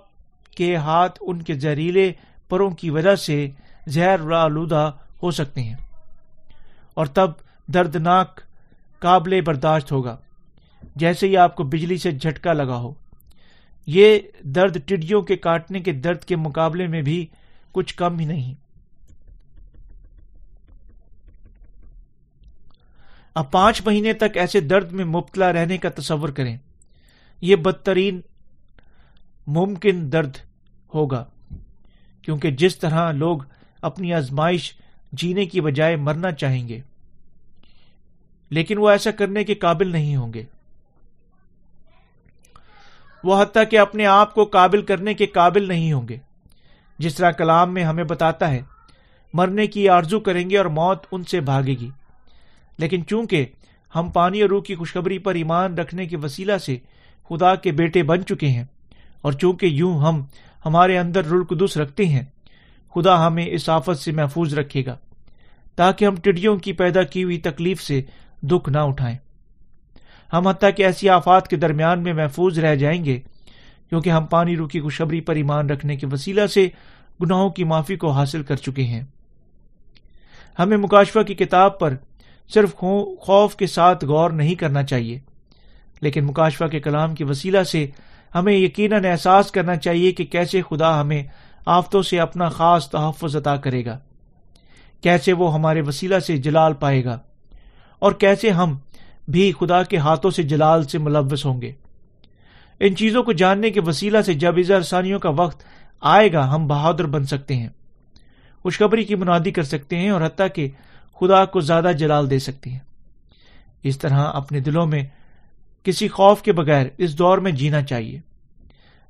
کے 0.51 0.75
ہاتھ 0.75 1.19
ان 1.21 1.41
کے 1.41 1.53
زہریلے 1.53 2.11
پروں 2.49 2.71
کی 2.71 2.89
وجہ 2.89 3.15
سے 3.15 3.49
زہر 3.87 4.31
آلودہ 4.31 4.91
ہو 5.23 5.31
سکتے 5.31 5.63
ہیں 5.63 5.75
اور 6.93 7.05
تب 7.05 7.31
دردناک 7.73 8.41
قابل 8.99 9.41
برداشت 9.41 9.91
ہوگا۔ 9.91 10.17
جیسے 10.95 11.27
ہی 11.27 11.37
آپ 11.37 11.55
کو 11.55 11.63
بجلی 11.63 11.97
سے 11.97 12.11
جھٹکا 12.11 12.53
لگا 12.53 12.75
ہو۔ 12.75 12.93
یہ 13.87 14.19
درد 14.41 14.77
ٹڈیوں 14.85 15.21
کے 15.21 15.35
کاٹنے 15.35 15.79
کے 15.79 15.91
درد 15.91 16.19
کے 16.19 16.35
مقابلے 16.35 16.87
میں 16.87 17.01
بھی 17.01 17.25
کچھ 17.71 17.95
کم 17.95 18.19
ہی 18.19 18.25
نہیں۔ 18.25 18.53
اب 23.35 23.51
پانچ 23.51 23.81
مہینے 23.85 24.13
تک 24.13 24.37
ایسے 24.37 24.59
درد 24.59 24.91
میں 24.91 25.05
مبتلا 25.05 25.51
رہنے 25.53 25.77
کا 25.77 25.89
تصور 25.95 26.29
کریں۔ 26.29 26.57
یہ 27.41 27.55
بدترین 27.55 28.21
ممکن 29.47 30.11
درد 30.11 30.37
ہوگا، 30.93 31.23
کیونکہ 32.21 32.51
جس 32.51 32.77
طرح 32.77 33.11
لوگ 33.11 33.39
اپنی 33.81 34.13
آزمائش 34.13 34.71
جینے 35.11 35.45
کی 35.45 35.61
بجائے 35.61 35.95
مرنا 35.95 36.31
چاہیں 36.31 36.67
گے، 36.67 36.79
لیکن 38.51 38.77
وہ 38.77 38.89
ایسا 38.89 39.11
کرنے 39.11 39.43
کے 39.43 39.55
قابل 39.55 39.91
نہیں 39.91 40.15
ہوں 40.15 40.33
گے۔ 40.33 40.43
وہ 43.23 43.41
حتیٰ 43.41 43.63
کہ 43.69 43.79
اپنے 43.79 44.05
آپ 44.05 44.33
کو 44.33 44.45
قابل 44.45 44.81
کرنے 44.81 45.13
کے 45.13 45.25
قابل 45.25 45.67
نہیں 45.67 45.91
ہوں 45.93 46.07
گے، 46.07 46.17
جس 46.99 47.15
طرح 47.15 47.31
کلام 47.31 47.73
میں 47.73 47.83
ہمیں 47.83 48.03
بتاتا 48.03 48.51
ہے، 48.51 48.61
مرنے 49.33 49.67
کی 49.67 49.87
آرزو 49.89 50.19
کریں 50.19 50.49
گے 50.49 50.57
اور 50.57 50.65
موت 50.65 51.05
ان 51.11 51.23
سے 51.23 51.41
بھاگے 51.41 51.73
گی۔ 51.73 51.89
لیکن 52.79 53.05
چونکہ 53.05 53.45
ہم 53.93 54.09
پانی 54.09 54.41
اور 54.41 54.49
روح 54.49 54.61
کی 54.63 54.75
خوشخبری 54.75 55.17
پر 55.17 55.35
ایمان 55.35 55.77
رکھنے 55.77 56.05
کے 56.05 56.17
وسیلہ 56.17 56.57
سے 56.57 56.77
خدا 57.29 57.53
کے 57.55 57.71
بیٹے 57.71 58.03
بن 58.03 58.25
چکے 58.25 58.47
ہیں، 58.47 58.63
اور 59.21 59.33
چونکہ 59.33 59.65
یوں 59.65 59.97
ہم 59.99 60.21
ہمارے 60.65 60.97
اندر 60.97 61.25
رلقدس 61.25 61.77
رکھتے 61.77 62.05
ہیں، 62.05 62.23
خدا 62.95 63.15
ہمیں 63.27 63.45
اس 63.45 63.69
آفت 63.69 63.99
سے 63.99 64.11
محفوظ 64.11 64.53
رکھے 64.53 64.85
گا، 64.85 64.95
تاکہ 65.75 66.05
ہم 66.05 66.15
ٹڈیوں 66.15 66.55
کی 66.57 66.73
پیدا 66.73 67.03
کی 67.03 67.23
ہوئی 67.23 67.37
تکلیف 67.41 67.81
سے 67.81 68.01
دکھ 68.43 68.69
نہ 68.69 68.77
اٹھائیں۔ 68.79 69.17
ہم 70.29 70.47
حتیٰ 70.47 70.69
کہ 70.77 70.83
ایسی 70.83 71.09
آفات 71.09 71.47
کے 71.47 71.55
درمیان 71.55 72.03
میں 72.03 72.13
محفوظ 72.13 72.59
رہ 72.59 72.75
جائیں 72.75 73.03
گے، 73.05 73.19
کیونکہ 73.89 74.09
ہم 74.09 74.25
پانی 74.25 74.55
روکی 74.55 74.79
خوشبری 74.79 75.21
پر 75.21 75.35
ایمان 75.35 75.69
رکھنے 75.69 75.95
کے 75.95 76.07
وسیلہ 76.11 76.45
سے 76.47 76.67
گناہوں 77.19 77.49
کی 77.49 77.63
معافی 77.63 77.95
کو 77.95 78.11
حاصل 78.11 78.43
کر 78.43 78.55
چکے 78.57 78.83
ہیں۔ 78.83 79.03
ہمیں 80.59 80.77
مکاشفہ 80.77 81.19
کی 81.19 81.33
کتاب 81.35 81.79
پر 81.79 81.95
صرف 82.53 82.75
خوف 83.19 83.55
کے 83.55 83.67
ساتھ 83.67 84.05
غور 84.05 84.29
نہیں 84.29 84.55
کرنا 84.55 84.83
چاہیے۔ 84.83 85.19
لیکن 86.01 86.25
مکاشفہ 86.25 86.65
کے 86.65 86.79
کلام 86.79 87.15
کے 87.15 87.25
وسیلہ 87.25 87.63
سے 87.63 87.87
ہمیں 88.35 88.53
یقیناً 88.53 89.05
احساس 89.05 89.51
کرنا 89.51 89.75
چاہیے 89.75 90.11
کہ 90.11 90.25
کیسے 90.25 90.61
خدا 90.69 91.01
ہمیں 91.01 91.23
آفتوں 91.65 92.01
سے 92.01 92.19
اپنا 92.19 92.49
خاص 92.49 92.89
تحفظ 92.89 93.35
عطا 93.35 93.55
کرے 93.55 93.85
گا۔ 93.85 93.99
کیسے 95.01 95.33
وہ 95.33 95.53
ہمارے 95.53 95.81
وسیلہ 95.81 96.19
سے 96.19 96.37
جلال 96.37 96.73
پائے 96.73 97.05
گا۔ 97.05 97.19
اور 97.99 98.11
کیسے 98.11 98.49
ہم 98.49 98.77
بھی 99.27 99.53
خدا 99.59 99.83
کے 99.83 99.97
ہاتھوں 99.97 100.31
سے 100.31 100.43
جلال 100.43 100.83
سے 100.83 100.97
ملوث 100.97 101.45
ہوں 101.45 101.61
گے۔ 101.61 101.71
ان 102.79 102.95
چیزوں 102.95 103.23
کو 103.23 103.31
جاننے 103.31 103.69
کے 103.69 103.81
وسیلہ 103.81 104.21
سے 104.21 104.33
جب 104.33 104.55
اظہارسانیوں 104.57 105.19
کا 105.19 105.29
وقت 105.29 105.63
آئے 106.01 106.33
گا، 106.33 106.55
ہم 106.55 106.67
بہادر 106.67 107.05
بن 107.05 107.25
سکتے 107.25 107.55
ہیں۔ 107.55 107.69
خوشخبری 108.63 109.03
کی 109.03 109.15
منادی 109.15 109.51
کر 109.51 109.63
سکتے 109.63 109.97
ہیں 109.97 110.09
اور 110.09 110.21
حتیٰ 110.25 110.47
کہ 110.55 110.69
خدا 111.19 111.45
کو 111.45 111.59
زیادہ 111.59 111.91
جلال 111.97 112.29
دے 112.29 112.39
سکتے 112.39 112.69
ہیں۔ 112.69 112.79
اس 113.83 113.99
طرح 113.99 114.31
اپنے 114.33 114.59
دلوں 114.59 114.85
میں 114.85 115.03
کسی 115.83 116.07
خوف 116.07 116.41
کے 116.41 116.51
بغیر 116.51 116.85
اس 116.97 117.17
دور 117.19 117.37
میں 117.37 117.51
جینا 117.51 117.81
چاہیے۔ 117.81 118.19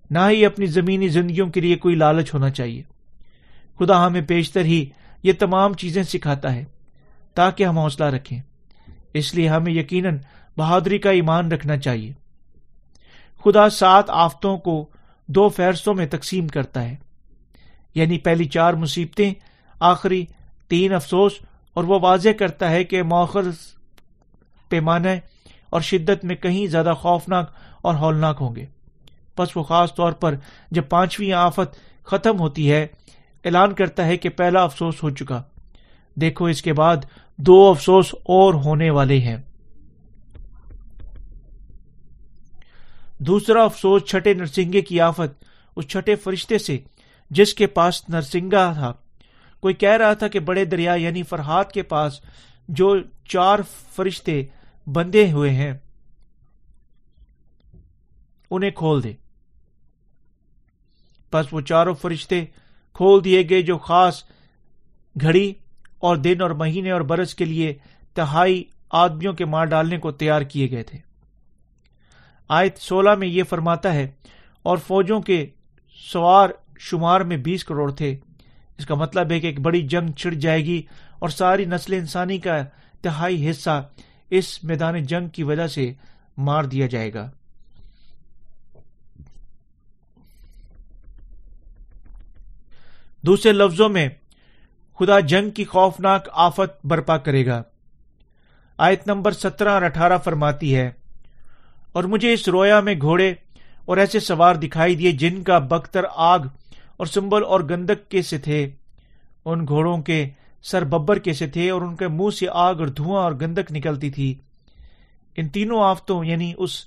نہ 0.09 0.19
ہی 0.29 0.45
اپنی 0.45 0.65
زمینی 0.65 1.07
زندگیوں 1.07 1.49
کے 1.49 1.61
لیے 1.61 1.75
کوئی 1.75 1.95
لالچ 1.95 2.33
ہونا 2.33 2.49
چاہیے۔ 2.49 2.83
خدا 3.79 4.07
ہمیں 4.07 4.21
پیشتر 4.21 4.61
ہی 4.61 4.85
یہ 5.23 5.33
تمام 5.39 5.73
چیزیں 5.73 6.03
سکھاتا 6.03 6.55
ہے 6.55 6.63
تاکہ 7.33 7.63
ہم 7.63 7.79
حوصلہ 7.79 8.05
رکھیں۔ 8.05 8.39
اس 9.13 9.35
لیے 9.35 9.49
ہمیں 9.49 9.73
یقیناً 9.73 10.17
بہادری 10.57 10.97
کا 10.97 11.09
ایمان 11.09 11.51
رکھنا 11.51 11.77
چاہیے۔ 11.77 12.13
خدا 13.45 13.69
سات 13.69 14.05
آفتوں 14.07 14.57
کو 14.57 14.89
دو 15.27 15.49
فہرستوں 15.49 15.93
میں 15.93 16.05
تقسیم 16.05 16.47
کرتا 16.47 16.83
ہے۔ 16.83 16.95
یعنی 17.95 18.17
پہلی 18.17 18.45
چار 18.45 18.73
مصیبتیں، 18.73 19.33
آخری 19.79 20.25
تین 20.67 20.93
افسوس 20.93 21.33
اور 21.75 21.83
وہ 21.83 21.99
واضح 22.01 22.29
کرتا 22.29 22.69
ہے 22.69 22.83
کہ 22.83 23.03
موخر 23.03 23.41
پیمانے 24.69 25.19
اور 25.69 25.81
شدت 25.81 26.25
میں 26.25 26.35
کہیں 26.35 26.67
زیادہ 26.67 26.93
خوفناک 26.97 27.51
اور 27.81 27.95
ہولناک 27.95 28.37
ہوں 28.41 28.55
گے۔ 28.55 28.65
بس 29.37 29.57
وہ 29.57 29.63
خاص 29.63 29.95
طور 29.95 30.11
پر 30.11 30.35
جب 30.71 30.83
پانچویں 30.89 31.33
آفت 31.33 31.75
ختم 32.03 32.39
ہوتی 32.39 32.71
ہے، 32.71 32.87
اعلان 33.45 33.73
کرتا 33.73 34.05
ہے 34.05 34.17
کہ 34.17 34.29
پہلا 34.29 34.63
افسوس 34.63 35.03
ہو 35.03 35.09
چکا۔ 35.09 35.41
دیکھو، 36.15 36.45
اس 36.45 36.61
کے 36.61 36.73
بعد 36.73 36.97
دو 37.37 37.69
افسوس 37.69 38.15
اور 38.23 38.53
ہونے 38.53 38.89
والے 38.89 39.19
ہیں۔ 39.19 39.37
دوسرا 43.17 43.63
افسوس 43.63 44.03
چھٹے 44.03 44.33
نرسنگے 44.33 44.81
کی 44.81 45.01
آفت، 45.01 45.43
اس 45.75 45.87
چھٹے 45.87 46.15
فرشتے 46.15 46.57
سے، 46.57 46.77
جس 47.29 47.53
کے 47.53 47.67
پاس 47.67 48.09
نرسنگا 48.09 48.73
تھا۔ 48.73 48.93
کوئی 49.65 49.75
کہہ 49.75 49.97
رہا 49.97 50.13
تھا 50.13 50.27
کہ 50.27 50.39
بڑے 50.39 50.63
دریا 50.65 50.93
یعنی 50.93 51.23
فرحات 51.23 51.71
کے 51.71 51.83
پاس 51.83 52.19
جو 52.69 52.95
چار 53.25 53.59
فرشتے 53.95 54.41
بندے 54.87 55.31
ہوئے 55.31 55.49
ہیں، 55.51 55.71
انہیں 58.51 58.71
کھول 58.71 59.03
دے۔ 59.03 59.13
بس 61.33 61.45
وہ 61.51 61.61
چاروں 61.61 61.93
فرشتے 61.93 62.43
کھول 62.95 63.23
دیے 63.23 63.41
گئے 63.49 63.61
جو 63.61 63.77
خاص 63.77 64.23
گھڑی 65.15 65.53
اور 65.99 66.15
دن 66.15 66.41
اور 66.41 66.51
مہینے 66.51 66.91
اور 66.91 67.01
برس 67.01 67.33
کے 67.35 67.45
لیے 67.45 67.73
تہائی 68.15 68.63
آدمیوں 68.93 69.33
کے 69.33 69.45
مار 69.45 69.65
ڈالنے 69.65 69.97
کو 69.97 70.11
تیار 70.11 70.41
کیے 70.41 70.69
گئے 70.71 70.83
تھے۔ 70.83 70.99
آیت 72.49 72.77
سولہ 72.77 73.15
میں 73.15 73.27
یہ 73.27 73.43
فرماتا 73.43 73.93
ہے، 73.93 74.07
اور 74.65 74.77
فوجوں 74.77 75.19
کے 75.21 75.45
سوار 75.97 76.49
شمار 76.79 77.21
میں 77.21 77.37
بیس 77.37 77.63
کروڑ 77.63 77.91
تھے۔ 77.91 78.15
اس 78.79 78.85
کا 78.85 78.95
مطلب 78.95 79.31
ہے 79.31 79.39
کہ 79.39 79.47
ایک 79.47 79.59
بڑی 79.59 79.81
جنگ 79.87 80.11
چھڑ 80.11 80.33
جائے 80.33 80.65
گی 80.65 80.81
اور 81.19 81.29
ساری 81.29 81.65
نسل 81.65 81.93
انسانی 81.93 82.37
کا 82.37 82.57
تہائی 83.03 83.49
حصہ 83.49 83.81
اس 84.31 84.63
میدان 84.63 85.03
جنگ 85.03 85.27
کی 85.29 85.43
وجہ 85.43 85.67
سے 85.67 85.91
مار 86.37 86.63
دیا 86.63 86.87
جائے 86.87 87.13
گا۔ 87.13 87.29
دوسرے 93.23 93.51
لفظوں 93.51 93.89
میں 93.89 94.07
خدا 94.99 95.19
جنگ 95.19 95.49
کی 95.49 95.63
خوفناک 95.63 96.27
آفت 96.33 96.85
برپا 96.85 97.17
کرے 97.17 97.45
گا۔ 97.45 97.61
آیت 98.79 99.07
نمبر 99.07 99.31
سترہ 99.31 99.69
اور 99.69 99.81
اٹھارہ 99.81 100.17
فرماتی 100.17 100.75
ہے، 100.75 100.89
اور 101.93 102.03
مجھے 102.03 102.33
اس 102.33 102.47
رویا 102.47 102.79
میں 102.79 102.93
گھوڑے 103.01 103.33
اور 103.85 103.97
ایسے 103.97 104.19
سوار 104.19 104.55
دکھائی 104.55 104.95
دیے 104.95 105.11
جن 105.11 105.43
کا 105.43 105.59
بختر 105.69 106.03
آگ 106.15 106.39
اور 106.97 107.07
سمبل 107.07 107.43
اور 107.43 107.59
گندک 107.59 108.09
کے 108.09 108.21
سے 108.21 108.37
تھے۔ 108.37 108.69
ان 109.45 109.67
گھوڑوں 109.67 110.01
کے 110.01 110.29
سر 110.63 110.83
ببر 110.83 111.19
کے 111.19 111.33
سے 111.33 111.47
تھے 111.47 111.69
اور 111.69 111.81
ان 111.81 111.95
کے 111.95 112.07
منہ 112.07 112.29
سے 112.29 112.45
آگ 112.49 112.75
اور 112.75 112.87
دھواں 112.87 113.23
اور 113.23 113.31
گندک 113.31 113.71
نکلتی 113.71 114.09
تھی۔ 114.09 114.35
ان 115.37 115.47
تینوں 115.47 115.83
آفتوں 115.83 116.25
یعنی 116.25 116.53
اس 116.57 116.85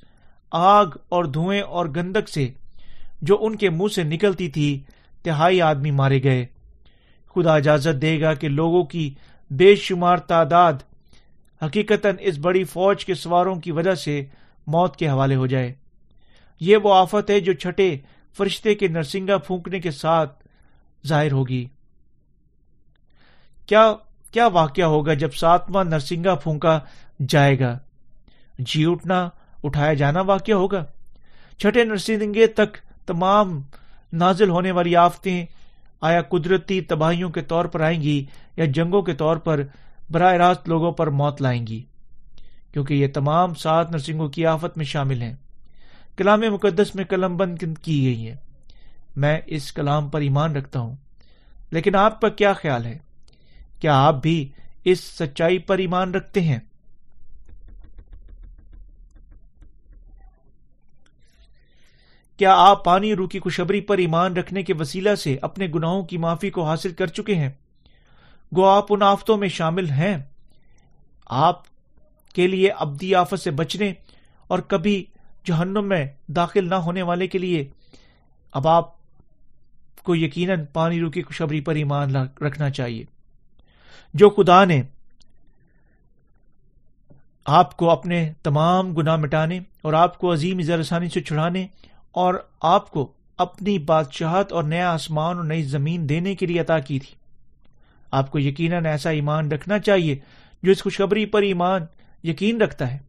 آگ 0.50 0.86
اور 1.08 1.24
دھوئیں 1.24 1.60
اور 1.60 1.86
گندک 1.86 2.28
سے 2.28 2.48
جو 3.22 3.38
ان 3.40 3.56
کے 3.56 3.70
منہ 3.70 3.88
سے 3.88 4.02
نکلتی 4.02 4.48
تھی، 4.48 4.82
تہائی 5.22 5.62
آدمی 5.62 5.90
مارے 5.90 6.22
گئے۔ 6.22 6.46
خدا 7.34 7.54
اجازت 7.54 8.02
دے 8.02 8.20
گا 8.20 8.34
کہ 8.34 8.48
لوگوں 8.48 8.84
کی 8.84 9.14
بے 9.50 9.76
شمار 9.76 10.16
تعداد 10.16 10.72
حقیقت 11.62 12.06
اس 12.20 12.38
بڑی 12.38 12.64
فوج 12.64 13.04
کے 13.04 13.14
سواروں 13.14 13.56
کی 13.56 13.72
وجہ 13.72 13.94
سے 13.94 14.24
موت 14.66 14.96
کے 14.96 15.08
حوالے 15.08 15.34
ہو 15.34 15.46
جائے۔ 15.46 15.74
یہ 16.60 16.76
وہ 16.76 16.94
آفت 16.94 17.30
ہے 17.30 17.40
جو 17.40 17.52
چھٹے 17.52 17.96
فرشتے 18.38 18.74
کے 18.74 18.88
نرسنگا 18.88 19.38
پھونکنے 19.38 19.80
کے 19.80 19.90
ساتھ 19.90 20.48
ظاہر 21.06 21.32
ہوگی۔ 21.32 21.66
کیا 23.66 23.92
کیا 24.32 24.46
واقعہ 24.46 24.84
ہوگا 24.84 25.14
جب 25.14 25.32
ساتواں 25.32 25.84
نرسنگا 25.84 26.34
پھونکا 26.34 26.78
جائے 27.28 27.58
گا؟ 27.60 27.78
جی 28.58 28.84
اٹھنا، 28.86 29.28
اٹھایا 29.64 29.94
جانا 29.94 30.20
واقعہ 30.20 30.54
ہوگا۔ 30.54 30.84
چھٹے 31.58 31.84
نرسنگے 31.84 32.46
تک 32.46 32.76
تمام 33.06 33.60
نازل 34.12 34.48
ہونے 34.48 34.70
والی 34.70 34.96
آفتیں 34.96 35.46
آیا 36.00 36.22
قدرتی 36.22 36.80
تباہیوں 36.80 37.30
کے 37.30 37.42
طور 37.42 37.64
پر 37.64 37.80
آئیں 37.80 38.02
گی 38.02 38.26
یا 38.56 38.64
جنگوں 38.64 39.02
کے 39.02 39.14
طور 39.14 39.36
پر 39.36 39.62
براہ 40.10 40.34
راست 40.34 40.68
لوگوں 40.68 40.92
پر 40.92 41.06
موت 41.06 41.42
لائیں 41.42 41.66
گی، 41.66 41.82
کیونکہ 42.72 42.94
یہ 42.94 43.06
تمام 43.14 43.54
سات 43.54 43.90
نرسنگوں 43.90 44.28
کی 44.28 44.46
آفت 44.46 44.76
میں 44.76 44.84
شامل 44.84 45.22
ہیں۔ 45.22 45.34
کلام 46.18 46.40
مقدس 46.40 46.94
میں 46.94 47.04
قلم 47.04 47.36
بند 47.36 47.58
کی 47.82 48.06
گئی 48.06 48.28
ہے 48.28 48.36
میں 49.16 49.40
اس 49.46 49.72
کلام 49.72 50.08
پر 50.08 50.20
ایمان 50.20 50.56
رکھتا 50.56 50.80
ہوں۔ 50.80 50.96
لیکن 51.70 51.94
آپ 51.94 52.20
کا 52.20 52.28
کیا 52.28 52.52
خیال 52.52 52.86
ہے؟ 52.86 52.98
کیا 53.80 54.06
آپ 54.06 54.22
بھی 54.22 54.48
اس 54.84 55.00
سچائی 55.00 55.58
پر 55.58 55.78
ایمان 55.78 56.14
رکھتے 56.14 56.40
ہیں؟ 56.40 56.58
کیا 62.36 62.54
آپ 62.54 62.84
پانی 62.84 63.14
رو 63.14 63.26
کی 63.28 63.40
خوشبری 63.40 63.80
پر 63.80 63.98
ایمان 63.98 64.36
رکھنے 64.36 64.62
کے 64.62 64.74
وسیلہ 64.74 65.14
سے 65.14 65.38
اپنے 65.42 65.66
گناہوں 65.74 66.02
کی 66.02 66.16
معافی 66.16 66.50
کو 66.50 66.64
حاصل 66.64 66.92
کر 66.92 67.06
چکے 67.06 67.34
ہیں؟ 67.34 67.50
گو 68.56 68.64
آپ 68.64 68.86
ان 68.90 69.02
آفتوں 69.02 69.36
میں 69.36 69.48
شامل 69.48 69.90
ہیں۔ 69.90 70.18
آپ 71.26 71.62
کے 72.34 72.46
لیے 72.46 72.70
ابدی 72.70 73.14
آفت 73.14 73.40
سے 73.40 73.50
بچنے 73.50 73.92
اور 74.48 74.58
کبھی 74.58 75.04
جہنم 75.48 75.88
میں 75.88 76.06
داخل 76.28 76.68
نہ 76.68 76.74
ہونے 76.74 77.02
والے 77.02 77.26
کے 77.26 77.38
لیے 77.38 77.68
اب 78.52 78.68
آپ 78.68 78.84
کو 80.02 80.16
یقیناً 80.16 80.64
پانی 80.72 81.00
رو 81.00 81.10
کی 81.10 81.22
خوشبری 81.22 81.60
پر 81.60 81.74
ایمان 81.74 82.16
رکھنا 82.16 82.70
چاہیے۔ 82.70 83.04
جو 84.14 84.30
خدا 84.30 84.64
نے 84.64 84.82
آپ 87.46 87.76
کو 87.76 87.90
اپنے 87.90 88.32
تمام 88.42 88.94
گناہ 88.94 89.16
مٹانے 89.16 89.60
اور 89.82 89.92
آپ 89.92 90.18
کو 90.18 90.32
عظیم 90.32 90.60
زرسانی 90.60 91.08
سے 91.08 91.20
چھڑانے 91.20 91.66
اور 92.12 92.34
آپ 92.62 92.90
کو 92.90 93.12
اپنی 93.38 93.78
بادشاہت 93.78 94.52
اور 94.52 94.64
نیا 94.64 94.92
آسمان 94.92 95.36
اور 95.36 95.44
نئی 95.44 95.62
زمین 95.62 96.08
دینے 96.08 96.34
کے 96.34 96.46
لیے 96.46 96.60
عطا 96.60 96.78
کی 96.78 96.98
تھی، 96.98 97.14
آپ 98.10 98.30
کو 98.30 98.38
یقیناً 98.38 98.86
ایسا 98.86 99.10
ایمان 99.10 99.52
رکھنا 99.52 99.78
چاہیے 99.78 100.16
جو 100.62 100.72
اس 100.72 100.82
خوشخبری 100.82 101.26
پر 101.26 101.42
ایمان 101.42 101.80
یقین 102.24 102.62
رکھتا 102.62 102.92
ہے۔ 102.92 103.07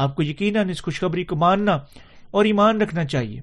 آپ 0.00 0.16
کو 0.16 0.22
یقیناً 0.22 0.70
اس 0.70 0.82
خوشخبری 0.82 1.24
کو 1.24 1.36
ماننا 1.36 1.78
اور 2.30 2.44
ایمان 2.44 2.80
رکھنا 2.80 3.04
چاہیے۔ 3.04 3.40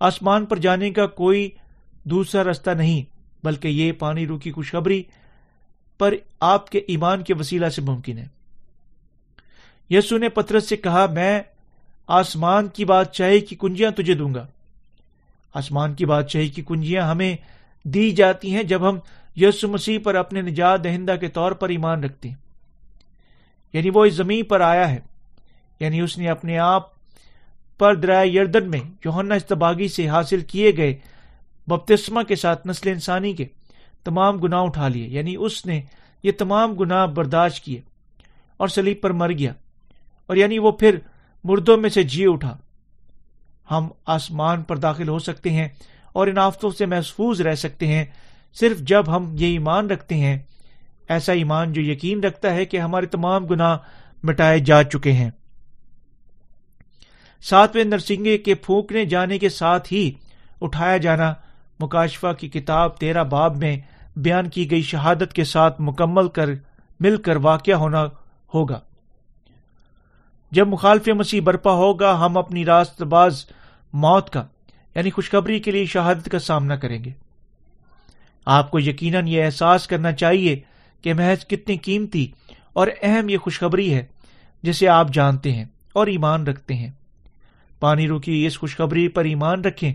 آسمان 0.00 0.46
پر 0.46 0.56
جانے 0.56 0.90
کا 0.90 1.06
کوئی 1.06 1.50
دوسرا 2.04 2.50
رستہ 2.50 2.70
نہیں، 2.70 3.02
بلکہ 3.44 3.68
یہ 3.68 3.92
پانی 3.92 4.26
رو 4.26 4.38
کی 4.38 4.52
خوشخبری 4.52 5.02
پر 5.98 6.14
آپ 6.40 6.70
کے 6.70 6.78
ایمان 6.78 7.22
کے 7.22 7.34
وسیلہ 7.34 7.68
سے 7.68 7.82
ممکن 7.82 8.18
ہے۔ 8.18 8.26
یسو 9.90 10.18
نے 10.18 10.28
پترس 10.28 10.68
سے 10.68 10.76
کہا، 10.76 11.06
میں 11.06 11.40
آسمان 12.06 12.68
کی 12.68 12.84
بادشاہی 12.84 13.40
کی 13.40 13.56
کنجیاں 13.60 13.90
تجھے 13.90 14.14
دوں 14.14 14.34
گا۔ 14.34 14.46
آسمان 15.54 15.94
کی 15.94 16.06
بادشاہی 16.06 16.48
کی 16.48 16.62
کنجیاں 16.68 17.10
ہمیں 17.10 17.36
دی 17.84 18.10
جاتی 18.10 18.54
ہیں 18.54 18.62
جب 18.62 18.88
ہم 18.88 18.98
یسو 19.36 19.68
مسیح 19.68 19.98
پر 20.04 20.14
اپنے 20.14 20.40
نجات 20.40 20.84
دہندہ 20.84 21.14
کے 21.20 21.28
طور 21.28 21.52
پر 21.52 21.68
ایمان 21.68 22.04
رکھتے 22.04 22.28
ہیں۔ 22.28 22.36
یعنی 23.72 23.90
وہ 23.94 24.04
اس 24.04 24.14
زمین 24.14 24.44
پر 24.44 24.60
آیا 24.60 24.90
ہے۔ 24.90 25.11
یعنی 25.82 26.00
اس 26.00 26.18
نے 26.18 26.28
اپنے 26.28 26.58
آپ 26.58 26.82
پر 27.78 27.94
درائے 27.94 28.28
یردن 28.28 28.70
میں 28.70 28.80
یوہنا 29.04 29.34
استباغی 29.34 29.88
سے 29.88 30.08
حاصل 30.08 30.40
کیے 30.40 30.76
گئے 30.76 30.94
بپتسما 31.66 32.22
کے 32.22 32.36
ساتھ 32.36 32.66
نسل 32.66 32.88
انسانی 32.88 33.32
کے 33.32 33.44
تمام 34.04 34.36
گناہ 34.36 34.62
اٹھا 34.62 34.88
لیے۔ 34.88 35.08
یعنی 35.08 35.36
اس 35.38 35.66
نے 35.66 35.80
یہ 36.22 36.32
تمام 36.32 36.74
گناہ 36.74 37.06
برداشت 37.06 37.64
کیے 37.64 37.80
اور 38.56 38.68
سلیب 38.68 39.00
پر 39.00 39.10
مر 39.10 39.32
گیا۔ 39.32 39.52
اور 40.26 40.36
یعنی 40.36 40.58
وہ 40.58 40.72
پھر 40.72 40.98
مردوں 41.44 41.76
میں 41.76 41.90
سے 41.90 42.02
جی 42.02 42.24
اٹھا۔ 42.28 42.56
ہم 43.70 43.88
آسمان 44.06 44.62
پر 44.62 44.76
داخل 44.76 45.08
ہو 45.08 45.18
سکتے 45.18 45.50
ہیں 45.50 45.68
اور 46.12 46.26
ان 46.26 46.38
آفتوں 46.38 46.70
سے 46.70 46.86
محفوظ 46.86 47.40
رہ 47.40 47.54
سکتے 47.54 47.86
ہیں۔ 47.86 48.04
صرف 48.54 48.78
جب 48.78 49.16
ہم 49.16 49.34
یہ 49.38 49.46
ایمان 49.46 49.90
رکھتے 49.90 50.14
ہیں، 50.14 50.38
ایسا 51.08 51.32
ایمان 51.32 51.72
جو 51.72 51.82
یقین 51.82 52.20
رکھتا 52.20 52.54
ہے 52.54 52.64
کہ 52.64 52.76
ہمارے 52.76 53.06
تمام 53.06 53.46
گناہ 53.46 53.76
مٹائے 54.22 54.58
جا 54.58 54.82
چکے 54.82 55.12
ہیں۔ 55.12 55.30
ساتویں 57.42 57.84
نرسنگے 57.84 58.38
کے 58.38 58.54
پھونکنے 58.54 59.04
جانے 59.04 59.38
کے 59.38 59.48
ساتھ 59.48 59.92
ہی 59.92 60.12
اٹھایا 60.60 60.96
جانا۔ 60.96 61.34
مکاشفہ 61.80 62.32
کی 62.32 62.48
کتاب 62.48 62.98
تیرہ 62.98 63.24
باب 63.24 63.56
میں 63.56 63.76
بیان 64.16 64.48
کی 64.48 64.70
گئی 64.70 64.82
شہادت 64.82 65.32
کے 65.32 65.44
ساتھ 65.44 65.80
مکمل 65.80 66.28
کر، 66.28 66.50
مل 67.00 67.16
کر 67.16 67.36
واقع 67.36 67.70
ہونا 67.70 68.04
ہوگا۔ 68.54 68.80
جب 70.50 70.68
مخالف 70.68 71.08
مسیح 71.08 71.40
برپا 71.40 71.72
ہوگا، 71.72 72.26
ہم 72.26 72.36
اپنی 72.36 72.64
راست 72.64 73.02
باز 73.02 73.46
موت 73.92 74.30
کا 74.30 74.46
یعنی 74.94 75.10
خوشخبری 75.10 75.60
کے 75.60 75.70
لیے 75.70 75.86
شہادت 75.86 76.28
کا 76.30 76.38
سامنا 76.38 76.76
کریں 76.76 77.04
گے۔ 77.04 77.10
آپ 78.46 78.70
کو 78.70 78.78
یقیناً 78.78 79.26
یہ 79.26 79.44
احساس 79.44 79.86
کرنا 79.86 80.12
چاہیے 80.12 80.60
کہ 81.02 81.14
محض 81.14 81.46
کتنی 81.46 81.76
قیمتی 81.76 82.26
اور 82.72 82.86
اہم 83.02 83.28
یہ 83.28 83.38
خوشخبری 83.38 83.94
ہے 83.94 84.06
جسے 84.62 84.88
آپ 84.88 85.08
جانتے 85.12 85.52
ہیں 85.52 85.64
اور 85.92 86.06
ایمان 86.06 86.46
رکھتے 86.46 86.74
ہیں۔ 86.74 86.90
پانی 87.82 88.08
روکی 88.08 88.46
اس 88.46 88.58
خوشخبری 88.58 89.08
پر 89.08 89.24
ایمان 89.24 89.60
رکھیں، 89.60 89.92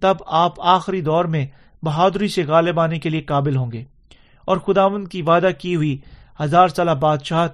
تب 0.00 0.16
آپ 0.26 0.60
آخری 0.60 1.00
دور 1.00 1.24
میں 1.24 1.46
بہادری 1.84 2.28
سے 2.28 2.44
غالب 2.44 2.80
آنے 2.80 2.98
کے 2.98 3.10
لیے 3.10 3.20
قابل 3.20 3.56
ہوں 3.56 3.72
گے۔ 3.72 3.84
اور 4.44 4.56
خداون 4.56 5.06
کی 5.06 5.22
وعدہ 5.22 5.50
کی 5.58 5.76
ہوئی 5.76 5.98
ہزار 6.40 6.68
سالہ 6.68 6.90
بادشاہت 6.90 7.52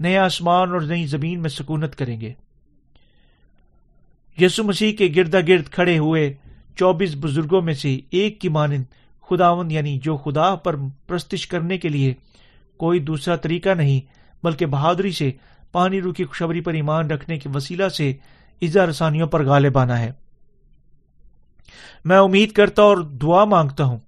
نئے 0.00 0.18
آسمان 0.18 0.72
اور 0.72 0.80
نئی 0.80 1.06
زمین 1.06 1.40
میں 1.40 1.50
سکونت 1.50 1.96
کریں 1.96 2.20
گے۔ 2.20 2.32
یسو 4.40 4.64
مسیح 4.64 4.92
کے 4.96 5.08
گردا 5.16 5.40
گرد 5.40 5.68
کھڑے 5.68 5.98
ہوئے 5.98 6.34
چوبیس 6.76 7.16
بزرگوں 7.20 7.62
میں 7.62 7.74
سے 7.74 7.98
ایک 8.10 8.40
کی 8.40 8.48
مانند 8.48 8.84
خداون 9.28 9.70
یعنی 9.70 9.98
جو 10.02 10.16
خدا 10.16 10.54
پر 10.54 10.76
پرستش 11.06 11.46
کرنے 11.46 11.78
کے 11.78 11.88
لیے 11.88 12.14
کوئی 12.76 12.98
دوسرا 13.00 13.36
طریقہ 13.36 13.68
نہیں، 13.68 14.00
بلکہ 14.44 14.66
بہادری 14.66 15.12
سے 15.12 15.30
پانی 15.72 16.00
رو 16.00 16.12
کی 16.12 16.24
خوشبری 16.24 16.60
پر 16.60 16.74
ایمان 16.74 17.10
رکھنے 17.10 17.38
کے 17.38 17.48
وسیلہ 17.54 17.88
سے 17.88 18.12
ایزا 18.60 18.86
رسانیوں 18.86 19.28
پر 19.28 19.46
غالب 19.46 19.78
آنا 19.78 19.98
ہے۔ 19.98 20.12
میں 22.04 22.18
امید 22.18 22.52
کرتا 22.52 22.82
اور 22.82 22.96
دعا 22.96 23.44
مانگتا 23.44 23.84
ہوں 23.84 23.98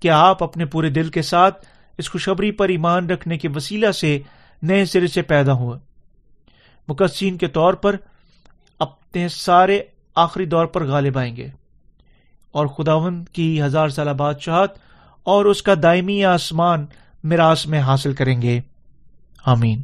کہ 0.00 0.10
آپ 0.10 0.42
اپنے 0.42 0.64
پورے 0.64 0.90
دل 0.90 1.08
کے 1.08 1.22
ساتھ 1.22 1.66
اس 1.98 2.10
خوشبری 2.10 2.50
پر 2.50 2.68
ایمان 2.68 3.10
رکھنے 3.10 3.38
کے 3.38 3.48
وسیلہ 3.54 3.90
سے 3.90 4.18
نئے 4.62 4.84
سرے 4.84 5.06
سے 5.06 5.22
پیدا 5.22 5.52
ہوئے۔ 5.52 5.78
مقصین 6.88 7.38
کے 7.38 7.46
طور 7.46 7.74
پر 7.74 7.96
اپنے 8.78 9.28
سارے 9.28 9.82
آخری 10.14 10.46
دور 10.46 10.66
پر 10.66 10.86
غالب 10.86 11.18
آئیں 11.18 11.36
گے۔ 11.36 11.48
اور 12.52 12.66
خداون 12.66 13.24
کی 13.24 13.62
ہزار 13.62 13.88
سالہ 13.88 14.10
بادشاہت 14.10 14.78
اور 15.22 15.44
اس 15.44 15.62
کا 15.62 15.74
دائمی 15.82 16.24
آسمان 16.24 16.86
میراث 17.24 17.66
میں 17.66 17.80
حاصل 17.80 18.12
کریں 18.12 18.42
گے۔ 18.42 18.60
آمین۔ 19.44 19.82